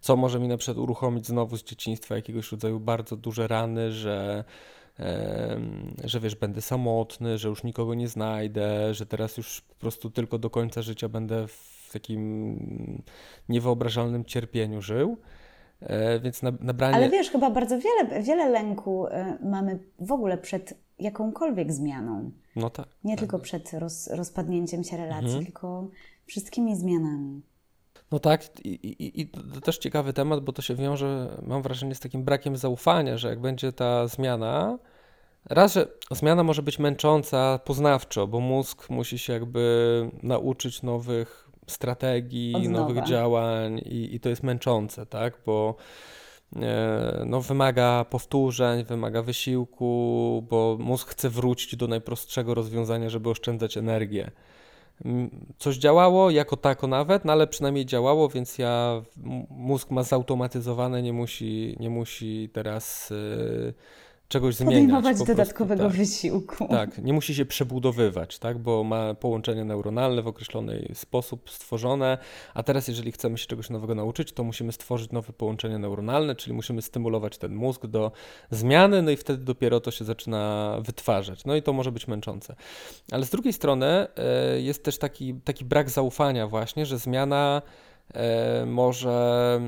[0.00, 4.44] co może mi na przykład uruchomić znowu z dzieciństwa jakiegoś rodzaju bardzo duże rany, że
[6.04, 10.38] że wiesz, będę samotny, że już nikogo nie znajdę, że teraz już po prostu tylko
[10.38, 13.02] do końca życia będę w takim
[13.48, 15.18] niewyobrażalnym cierpieniu żył.
[15.86, 16.96] E, więc nabranie...
[16.96, 22.30] Ale wiesz, chyba bardzo wiele, wiele lęku e, mamy w ogóle przed jakąkolwiek zmianą.
[22.56, 22.86] No tak.
[23.04, 23.20] Nie tak.
[23.20, 25.44] tylko przed roz, rozpadnięciem się relacji, mhm.
[25.44, 25.88] tylko
[26.26, 27.42] wszystkimi zmianami.
[28.12, 31.94] No tak, I, i, i to też ciekawy temat, bo to się wiąże, mam wrażenie,
[31.94, 34.78] z takim brakiem zaufania, że jak będzie ta zmiana,
[35.50, 42.68] raz, że zmiana może być męcząca poznawczo, bo mózg musi się jakby nauczyć nowych strategii,
[42.68, 45.38] nowych działań i, i to jest męczące, tak?
[45.46, 45.76] Bo
[46.56, 53.76] e, no, wymaga powtórzeń, wymaga wysiłku, bo mózg chce wrócić do najprostszego rozwiązania, żeby oszczędzać
[53.76, 54.30] energię.
[55.58, 59.02] coś działało, jako tako nawet, no ale przynajmniej działało, więc ja,
[59.50, 63.74] mózg ma zautomatyzowane, nie musi, nie musi teraz y,
[64.32, 64.74] czegoś zmieniać.
[64.74, 65.92] Podejmować dodatkowego tak.
[65.92, 66.68] wysiłku.
[66.68, 72.18] Tak, nie musi się przebudowywać, tak, bo ma połączenia neuronalne w określony sposób stworzone,
[72.54, 76.56] a teraz jeżeli chcemy się czegoś nowego nauczyć, to musimy stworzyć nowe połączenia neuronalne, czyli
[76.56, 78.12] musimy stymulować ten mózg do
[78.50, 81.44] zmiany, no i wtedy dopiero to się zaczyna wytwarzać.
[81.44, 82.54] No i to może być męczące.
[83.12, 87.62] Ale z drugiej strony e, jest też taki, taki brak zaufania właśnie, że zmiana
[88.14, 89.60] e, może,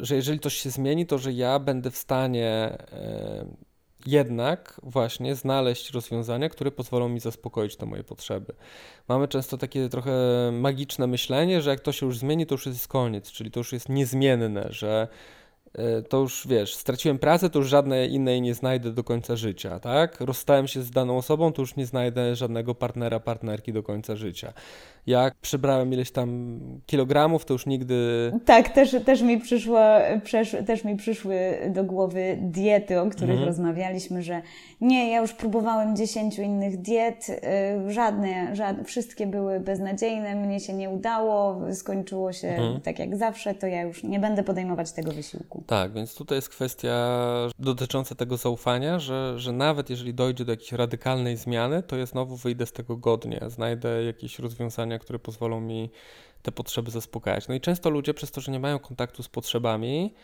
[0.00, 3.71] że jeżeli coś się zmieni, to że ja będę w stanie e,
[4.06, 8.52] jednak właśnie znaleźć rozwiązania, które pozwolą mi zaspokoić te moje potrzeby.
[9.08, 10.12] Mamy często takie trochę
[10.52, 13.72] magiczne myślenie, że jak to się już zmieni, to już jest koniec, czyli to już
[13.72, 15.08] jest niezmienne, że
[16.08, 20.20] to już wiesz, straciłem pracę, to już żadnej innej nie znajdę do końca życia, tak?
[20.20, 24.52] Rozstałem się z daną osobą, to już nie znajdę żadnego partnera, partnerki do końca życia.
[25.06, 28.32] Jak przybrałem ileś tam kilogramów, to już nigdy.
[28.44, 29.80] Tak, też, też, mi, przyszło,
[30.24, 31.36] przesz, też mi przyszły
[31.70, 33.48] do głowy diety, o których mhm.
[33.48, 34.42] rozmawialiśmy, że
[34.80, 40.72] nie, ja już próbowałem dziesięciu innych diet, y, żadne, żadne, wszystkie były beznadziejne, mnie się
[40.72, 42.80] nie udało, skończyło się mhm.
[42.80, 45.61] tak jak zawsze, to ja już nie będę podejmować tego wysiłku.
[45.66, 47.18] Tak, więc tutaj jest kwestia
[47.58, 52.36] dotycząca tego zaufania, że, że nawet jeżeli dojdzie do jakiejś radykalnej zmiany, to ja znowu
[52.36, 55.90] wyjdę z tego godnie, znajdę jakieś rozwiązania, które pozwolą mi
[56.42, 57.48] te potrzeby zaspokajać.
[57.48, 60.14] No i często ludzie przez to, że nie mają kontaktu z potrzebami,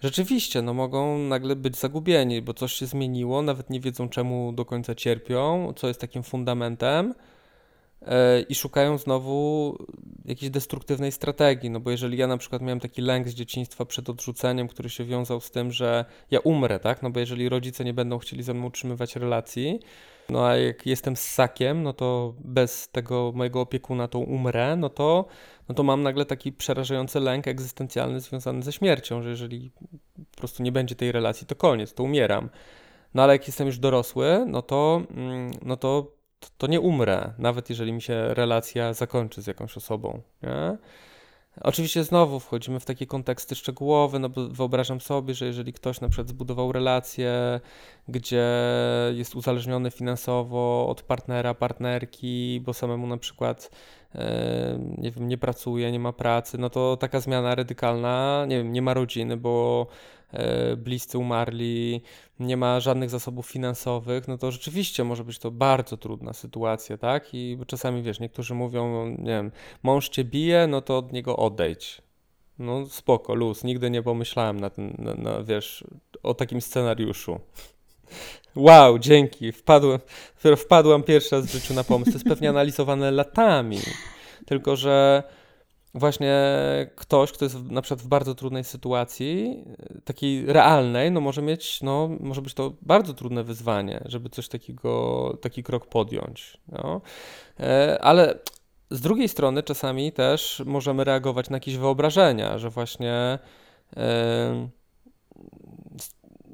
[0.00, 4.64] rzeczywiście no, mogą nagle być zagubieni, bo coś się zmieniło, nawet nie wiedzą czemu do
[4.64, 7.14] końca cierpią, co jest takim fundamentem
[8.48, 9.76] i szukają znowu
[10.24, 11.70] jakiejś destruktywnej strategii.
[11.70, 15.04] No bo jeżeli ja na przykład miałem taki lęk z dzieciństwa przed odrzuceniem, który się
[15.04, 17.02] wiązał z tym, że ja umrę, tak?
[17.02, 19.80] No bo jeżeli rodzice nie będą chcieli ze mną utrzymywać relacji,
[20.28, 25.26] no a jak jestem ssakiem, no to bez tego mojego opiekuna to umrę, no to,
[25.68, 29.70] no to mam nagle taki przerażający lęk egzystencjalny związany ze śmiercią, że jeżeli
[30.30, 32.48] po prostu nie będzie tej relacji, to koniec, to umieram.
[33.14, 36.21] No ale jak jestem już dorosły, no to, mm, no to
[36.58, 40.20] to nie umrę, nawet jeżeli mi się relacja zakończy z jakąś osobą.
[40.42, 40.76] Nie?
[41.60, 46.08] Oczywiście znowu wchodzimy w takie konteksty szczegółowe, no bo wyobrażam sobie, że jeżeli ktoś na
[46.08, 47.60] przykład zbudował relację,
[48.08, 48.46] gdzie
[49.14, 53.70] jest uzależniony finansowo od partnera, partnerki, bo samemu na przykład
[54.14, 58.72] e, nie wiem, nie pracuje, nie ma pracy, no to taka zmiana radykalna, nie wiem,
[58.72, 59.86] nie ma rodziny, bo
[60.76, 62.02] bliscy umarli,
[62.40, 67.34] nie ma żadnych zasobów finansowych, no to rzeczywiście może być to bardzo trudna sytuacja, tak?
[67.34, 69.52] I czasami, wiesz, niektórzy mówią, nie wiem,
[69.82, 72.02] mąż cię bije, no to od niego odejdź.
[72.58, 75.84] No spoko, luz, nigdy nie pomyślałem na ten, na, na, wiesz,
[76.22, 77.40] o takim scenariuszu.
[78.56, 79.98] Wow, dzięki, wpadłem,
[80.56, 82.10] wpadłam pierwszy raz w życiu na pomysł.
[82.10, 83.78] To jest pewnie analizowane latami,
[84.46, 85.22] tylko że
[85.94, 86.34] właśnie
[86.96, 89.64] ktoś, kto jest na przykład w bardzo trudnej sytuacji,
[90.04, 95.38] takiej realnej, no może mieć, no może być to bardzo trudne wyzwanie, żeby coś takiego,
[95.40, 96.56] taki krok podjąć.
[96.68, 97.00] No.
[97.60, 98.38] E, ale
[98.90, 103.38] z drugiej strony czasami też możemy reagować na jakieś wyobrażenia, że właśnie
[103.96, 104.68] e,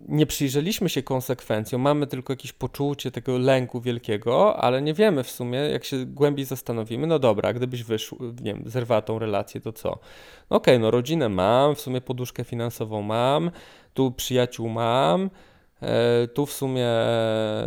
[0.09, 5.30] nie przyjrzeliśmy się konsekwencjom, mamy tylko jakieś poczucie tego lęku wielkiego, ale nie wiemy w
[5.30, 9.72] sumie, jak się głębiej zastanowimy, no dobra, gdybyś wyszł, nie wiem, zerwała tą relację, to
[9.72, 9.88] co?
[10.50, 13.50] No okej, okay, no rodzinę mam, w sumie poduszkę finansową mam,
[13.94, 15.30] tu przyjaciół mam,
[15.82, 16.88] e, tu w sumie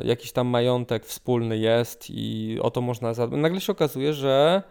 [0.03, 3.39] jakiś tam majątek wspólny jest i o to można zadbać.
[3.39, 4.63] Nagle się okazuje, że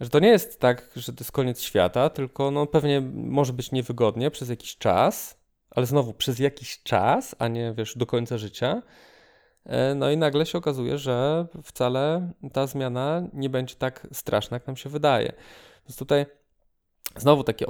[0.00, 3.72] że to nie jest tak, że to jest koniec świata, tylko no pewnie może być
[3.72, 5.39] niewygodnie przez jakiś czas,
[5.70, 8.82] ale znowu przez jakiś czas, a nie wiesz, do końca życia.
[9.66, 14.66] E, no i nagle się okazuje, że wcale ta zmiana nie będzie tak straszna, jak
[14.66, 15.32] nam się wydaje.
[15.88, 16.26] Więc tutaj
[17.16, 17.66] znowu takie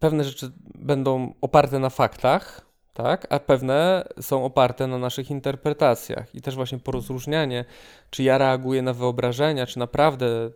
[0.00, 6.40] pewne rzeczy będą oparte na faktach, tak, a pewne są oparte na naszych interpretacjach i
[6.40, 7.64] też właśnie porozróżnianie,
[8.10, 10.50] czy ja reaguję na wyobrażenia, czy naprawdę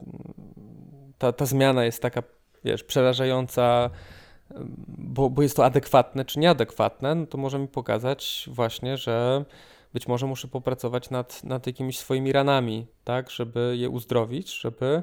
[1.18, 2.22] ta, ta zmiana jest taka,
[2.64, 3.91] wiesz, przerażająca,
[4.88, 9.44] bo, bo jest to adekwatne czy nieadekwatne, no to może mi pokazać właśnie, że
[9.92, 15.03] być może muszę popracować nad, nad jakimiś swoimi ranami, tak, żeby je uzdrowić, żeby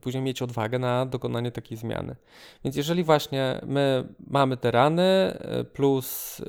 [0.00, 2.16] później mieć odwagę na dokonanie takiej zmiany.
[2.64, 5.38] Więc jeżeli właśnie my mamy te rany,
[5.72, 6.46] plus yy,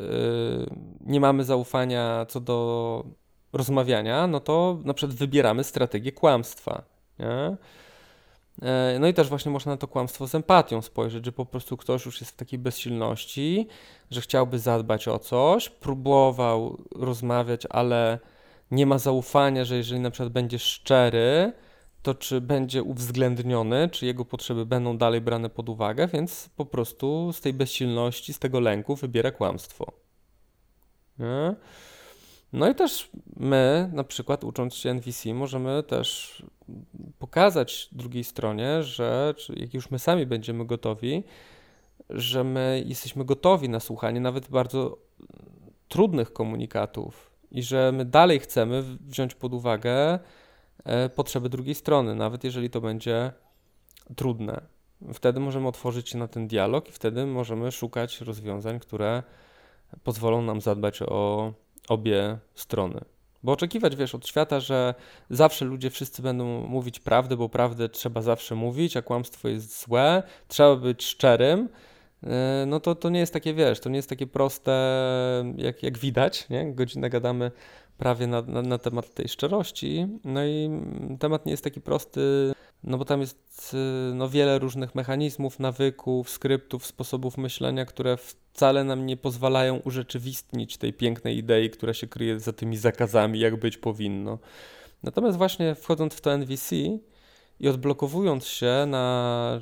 [1.01, 3.05] nie mamy zaufania co do
[3.53, 6.83] rozmawiania, no to na przykład wybieramy strategię kłamstwa.
[7.19, 7.57] Nie?
[8.61, 11.77] E, no i też właśnie można na to kłamstwo z empatią spojrzeć, że po prostu
[11.77, 13.67] ktoś już jest w takiej bezsilności,
[14.11, 18.19] że chciałby zadbać o coś, próbował rozmawiać, ale
[18.71, 21.53] nie ma zaufania, że jeżeli na przykład będzie szczery,
[22.01, 27.33] to czy będzie uwzględniony, czy jego potrzeby będą dalej brane pod uwagę, więc po prostu
[27.33, 29.91] z tej bezsilności, z tego lęku wybiera kłamstwo.
[31.19, 31.55] Nie?
[32.53, 36.43] No i też my, na przykład ucząc się NVC, możemy też
[37.19, 41.23] pokazać drugiej stronie, że jak już my sami będziemy gotowi,
[42.09, 44.97] że my jesteśmy gotowi na słuchanie nawet bardzo
[45.87, 50.19] trudnych komunikatów i że my dalej chcemy wziąć pod uwagę
[50.83, 53.31] e, potrzeby drugiej strony, nawet jeżeli to będzie
[54.15, 54.61] trudne.
[55.13, 59.23] Wtedy możemy otworzyć się na ten dialog i wtedy możemy szukać rozwiązań, które
[60.03, 61.53] pozwolą nam zadbać o
[61.89, 63.01] obie strony.
[63.43, 64.93] Bo oczekiwać, wiesz, od świata, że
[65.29, 70.23] zawsze ludzie wszyscy będą mówić prawdę, bo prawdę trzeba zawsze mówić, a kłamstwo jest złe,
[70.47, 71.69] trzeba być szczerym,
[72.23, 74.73] e, no to, to nie jest takie, wiesz, to nie jest takie proste,
[75.57, 76.73] jak, jak widać, nie?
[76.73, 77.51] Godzinę gadamy
[77.97, 80.69] prawie na, na, na temat tej szczerości, no i
[81.19, 82.53] temat nie jest taki prosty
[82.83, 83.73] no bo tam jest
[84.11, 90.77] y, no, wiele różnych mechanizmów, nawyków, skryptów, sposobów myślenia, które wcale nam nie pozwalają urzeczywistnić
[90.77, 94.39] tej pięknej idei, która się kryje za tymi zakazami, jak być powinno.
[95.03, 96.75] Natomiast właśnie wchodząc w to NVC
[97.59, 99.59] i odblokowując się na,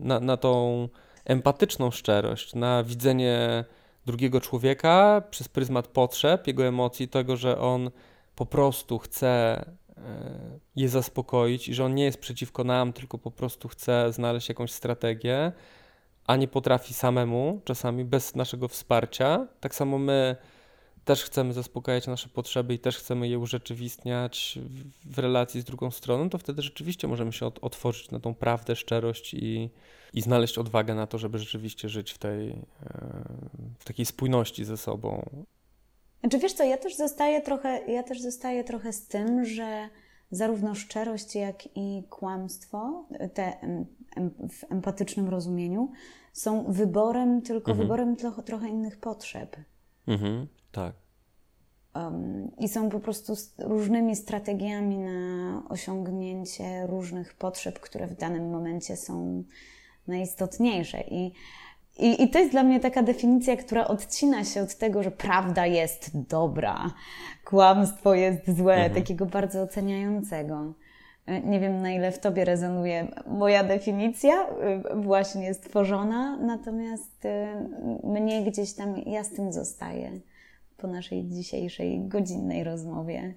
[0.00, 0.88] na, na tą
[1.24, 3.64] empatyczną szczerość, na widzenie
[4.06, 7.90] drugiego człowieka przez pryzmat potrzeb, jego emocji, tego, że on
[8.36, 9.64] po prostu chce
[10.76, 14.72] je zaspokoić i że on nie jest przeciwko nam, tylko po prostu chce znaleźć jakąś
[14.72, 15.52] strategię,
[16.26, 19.46] a nie potrafi samemu, czasami bez naszego wsparcia.
[19.60, 20.36] Tak samo my
[21.04, 24.58] też chcemy zaspokajać nasze potrzeby i też chcemy je urzeczywistniać
[25.04, 29.34] w relacji z drugą stroną, to wtedy rzeczywiście możemy się otworzyć na tą prawdę, szczerość
[29.34, 29.70] i,
[30.12, 32.56] i znaleźć odwagę na to, żeby rzeczywiście żyć w tej e,
[33.78, 35.30] w takiej spójności ze sobą.
[36.20, 39.88] Znaczy wiesz co, ja też zostaję trochę, ja też zostaję trochę z tym, że
[40.30, 43.04] zarówno szczerość, jak i kłamstwo,
[43.34, 43.52] te
[44.50, 45.90] w empatycznym rozumieniu,
[46.32, 47.88] są wyborem, tylko mhm.
[47.88, 49.56] wyborem trochę, trochę innych potrzeb.
[50.06, 50.94] Mhm, tak.
[51.94, 58.96] Um, I są po prostu różnymi strategiami na osiągnięcie różnych potrzeb, które w danym momencie
[58.96, 59.44] są
[60.06, 61.00] najistotniejsze.
[61.00, 61.32] I
[61.98, 65.66] i, I to jest dla mnie taka definicja, która odcina się od tego, że prawda
[65.66, 66.90] jest dobra,
[67.44, 68.94] kłamstwo jest złe, mhm.
[68.94, 70.74] takiego bardzo oceniającego.
[71.26, 77.66] E, nie wiem, na ile w Tobie rezonuje moja definicja, e, właśnie stworzona, natomiast e,
[78.04, 80.20] mnie gdzieś tam ja z tym zostaję
[80.76, 83.34] po naszej dzisiejszej godzinnej rozmowie.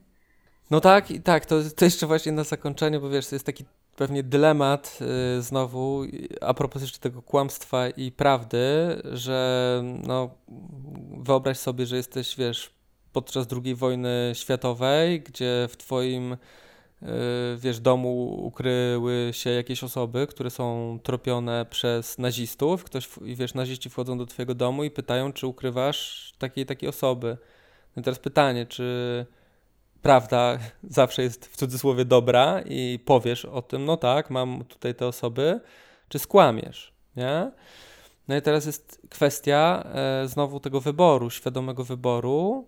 [0.72, 3.66] No tak, i tak, to, to jeszcze właśnie na zakończenie, bo wiesz, to jest taki
[3.96, 5.00] pewnie dylemat
[5.38, 6.04] y, znowu
[6.41, 8.58] a propos jeszcze tego kłamstwa i prawdy,
[9.12, 10.30] że no,
[11.18, 12.74] wyobraź sobie, że jesteś, wiesz,
[13.14, 16.38] podczas II wojny światowej, gdzie w twoim y,
[17.58, 22.84] wiesz, domu ukryły się jakieś osoby, które są tropione przez nazistów.
[22.84, 27.38] Ktoś, wiesz, naziści wchodzą do twojego domu i pytają, czy ukrywasz takie takie osoby.
[27.96, 29.26] No i teraz pytanie, czy
[30.04, 35.08] prawda zawsze jest w cudzysłowie dobra i powiesz o tym, no tak, mam tutaj te
[35.08, 35.60] osoby,
[36.10, 37.51] czy skłamiesz, nie?
[38.28, 42.68] No i teraz jest kwestia e, znowu tego wyboru, świadomego wyboru,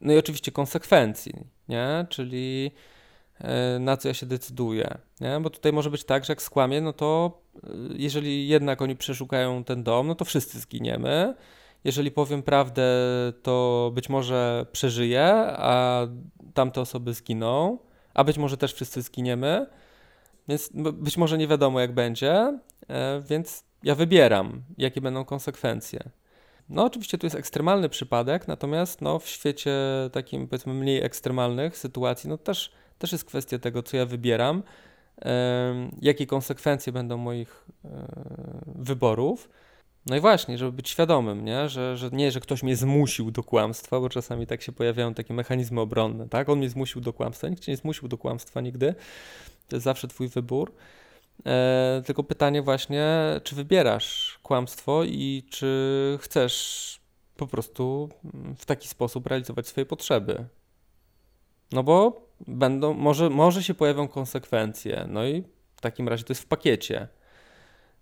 [0.00, 1.34] no i oczywiście konsekwencji,
[1.68, 2.06] nie?
[2.08, 2.70] Czyli
[3.38, 5.40] e, na co ja się decyduję, nie?
[5.40, 9.64] Bo tutaj może być tak, że jak skłamię, no to e, jeżeli jednak oni przeszukają
[9.64, 11.34] ten dom, no to wszyscy zginiemy,
[11.84, 12.82] jeżeli powiem prawdę,
[13.42, 15.24] to być może przeżyję,
[15.56, 16.06] a
[16.60, 17.78] tamte osoby zginą,
[18.14, 19.66] a być może też wszyscy zginiemy.
[20.48, 22.58] Więc być może nie wiadomo, jak będzie,
[22.88, 26.00] e, więc ja wybieram, jakie będą konsekwencje.
[26.68, 29.72] No, oczywiście tu jest ekstremalny przypadek, natomiast no, w świecie
[30.12, 34.62] takim, powiedzmy, mniej ekstremalnych sytuacji, no też, też jest kwestia tego, co ja wybieram,
[36.02, 37.88] jakie konsekwencje będą moich e,
[38.66, 39.48] wyborów.
[40.06, 41.68] No i właśnie, żeby być świadomym, nie?
[41.68, 45.34] Że, że nie, że ktoś mnie zmusił do kłamstwa, bo czasami tak się pojawiają takie
[45.34, 46.48] mechanizmy obronne, tak?
[46.48, 48.94] On mnie zmusił do kłamstwa, nikt cię nie zmusił do kłamstwa nigdy,
[49.68, 50.72] to jest zawsze twój wybór.
[51.46, 53.06] E, tylko pytanie właśnie,
[53.44, 57.00] czy wybierasz kłamstwo i czy chcesz
[57.36, 58.08] po prostu
[58.58, 60.44] w taki sposób realizować swoje potrzeby.
[61.72, 65.44] No bo będą, może, może się pojawią konsekwencje, no i
[65.76, 67.08] w takim razie to jest w pakiecie.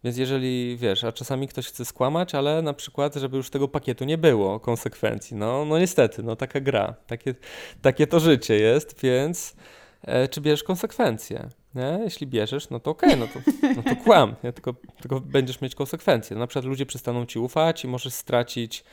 [0.05, 4.05] Więc jeżeli wiesz, a czasami ktoś chce skłamać, ale na przykład, żeby już tego pakietu
[4.05, 5.37] nie było konsekwencji.
[5.37, 7.35] No, no niestety, no taka gra, takie,
[7.83, 9.57] takie to życie jest, więc
[10.03, 11.49] e, czy bierzesz konsekwencje?
[11.75, 11.99] Nie?
[12.05, 14.53] Jeśli bierzesz, no to okej, okay, no, to, no to kłam, nie?
[14.53, 16.37] Tylko, tylko będziesz mieć konsekwencje.
[16.37, 18.85] Na przykład ludzie przestaną ci ufać i możesz stracić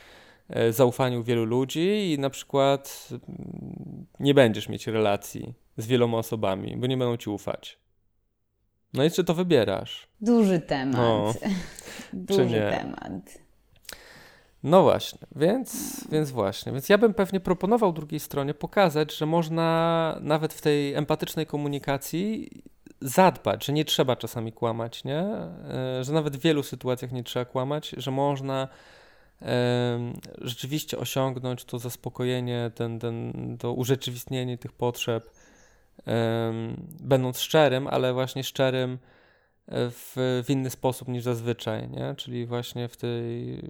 [0.48, 6.18] e, zaufanie u wielu ludzi i na przykład mm, nie będziesz mieć relacji z wieloma
[6.18, 7.78] osobami, bo nie będą ci ufać.
[8.96, 10.08] No i czy to wybierasz?
[10.20, 10.96] Duży temat.
[10.96, 11.34] No,
[12.12, 13.38] Duży temat.
[14.62, 16.72] No właśnie, więc, więc właśnie.
[16.72, 22.50] Więc ja bym pewnie proponował drugiej stronie pokazać, że można nawet w tej empatycznej komunikacji
[23.00, 25.20] zadbać, że nie trzeba czasami kłamać, nie?
[25.20, 28.68] E, że nawet w wielu sytuacjach nie trzeba kłamać, że można
[30.40, 35.30] rzeczywiście osiągnąć to zaspokojenie, ten, ten, to urzeczywistnienie tych potrzeb,
[37.00, 38.98] będąc szczerym, ale właśnie szczerym
[39.68, 42.14] w, w inny sposób niż zazwyczaj, nie?
[42.16, 43.62] czyli właśnie w, tej,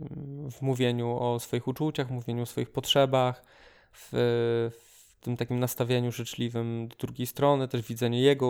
[0.50, 3.44] w mówieniu o swoich uczuciach, mówieniu o swoich potrzebach,
[3.92, 4.08] w,
[4.80, 8.48] w tym takim nastawieniu życzliwym do drugiej strony, też widzenie jego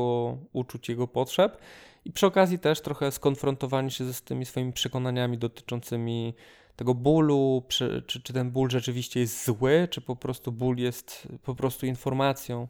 [0.52, 1.58] uczuć, jego potrzeb
[2.04, 6.34] i przy okazji też trochę skonfrontowanie się ze tymi swoimi przekonaniami dotyczącymi
[6.76, 11.28] tego bólu, czy, czy, czy ten ból rzeczywiście jest zły, czy po prostu ból jest
[11.42, 12.68] po prostu informacją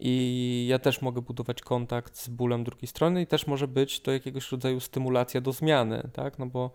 [0.00, 4.12] i ja też mogę budować kontakt z bólem drugiej strony i też może być to
[4.12, 6.38] jakiegoś rodzaju stymulacja do zmiany, tak?
[6.38, 6.70] No bo,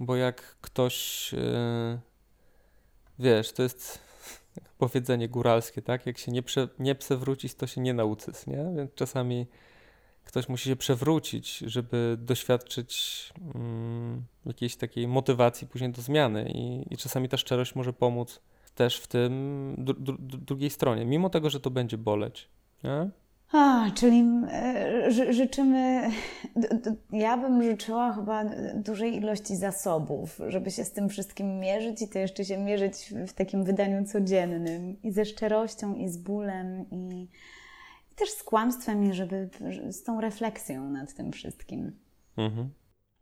[0.00, 1.98] bo jak ktoś, yy,
[3.18, 3.98] wiesz, to jest
[4.78, 6.06] powiedzenie góralskie, tak?
[6.06, 8.72] Jak się nie, prze, nie przewrócić, to się nie nauczysz, nie?
[8.76, 9.46] Więc czasami
[10.24, 16.96] ktoś musi się przewrócić, żeby doświadczyć mm, jakiejś takiej motywacji później do zmiany i, i
[16.96, 18.40] czasami ta szczerość może pomóc
[18.78, 22.48] też w tym dru drugiej stronie, mimo tego, że to będzie boleć.
[22.84, 23.10] Nie?
[23.52, 26.10] A, czyli e, ży życzymy,
[27.12, 32.18] ja bym życzyła chyba dużej ilości zasobów, żeby się z tym wszystkim mierzyć i to
[32.18, 37.28] jeszcze się mierzyć w takim wydaniu codziennym i ze szczerością, i z bólem, i,
[38.12, 39.50] i też z kłamstwem, i żeby
[39.88, 41.92] z tą refleksją nad tym wszystkim.
[42.36, 42.70] Mhm.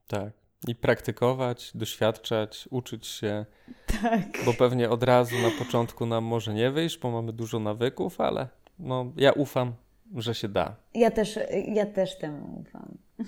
[0.07, 0.46] Tak.
[0.69, 3.47] I praktykować, doświadczać, uczyć się.
[4.03, 4.45] Tak.
[4.45, 8.49] Bo pewnie od razu na początku nam może nie wyjść, bo mamy dużo nawyków, ale
[8.79, 9.73] no, ja ufam,
[10.15, 10.77] że się da.
[10.95, 11.39] Ja też,
[11.75, 12.99] ja też temu ufam.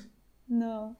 [0.50, 0.94] No.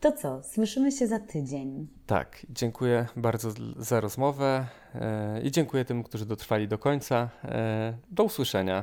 [0.00, 1.88] To co, słyszymy się za tydzień.
[2.06, 7.30] Tak, dziękuję bardzo za rozmowę e, i dziękuję tym, którzy dotrwali do końca.
[7.44, 8.82] E, do usłyszenia.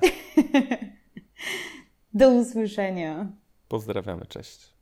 [2.14, 3.28] do usłyszenia.
[3.68, 4.79] Pozdrawiamy, cześć.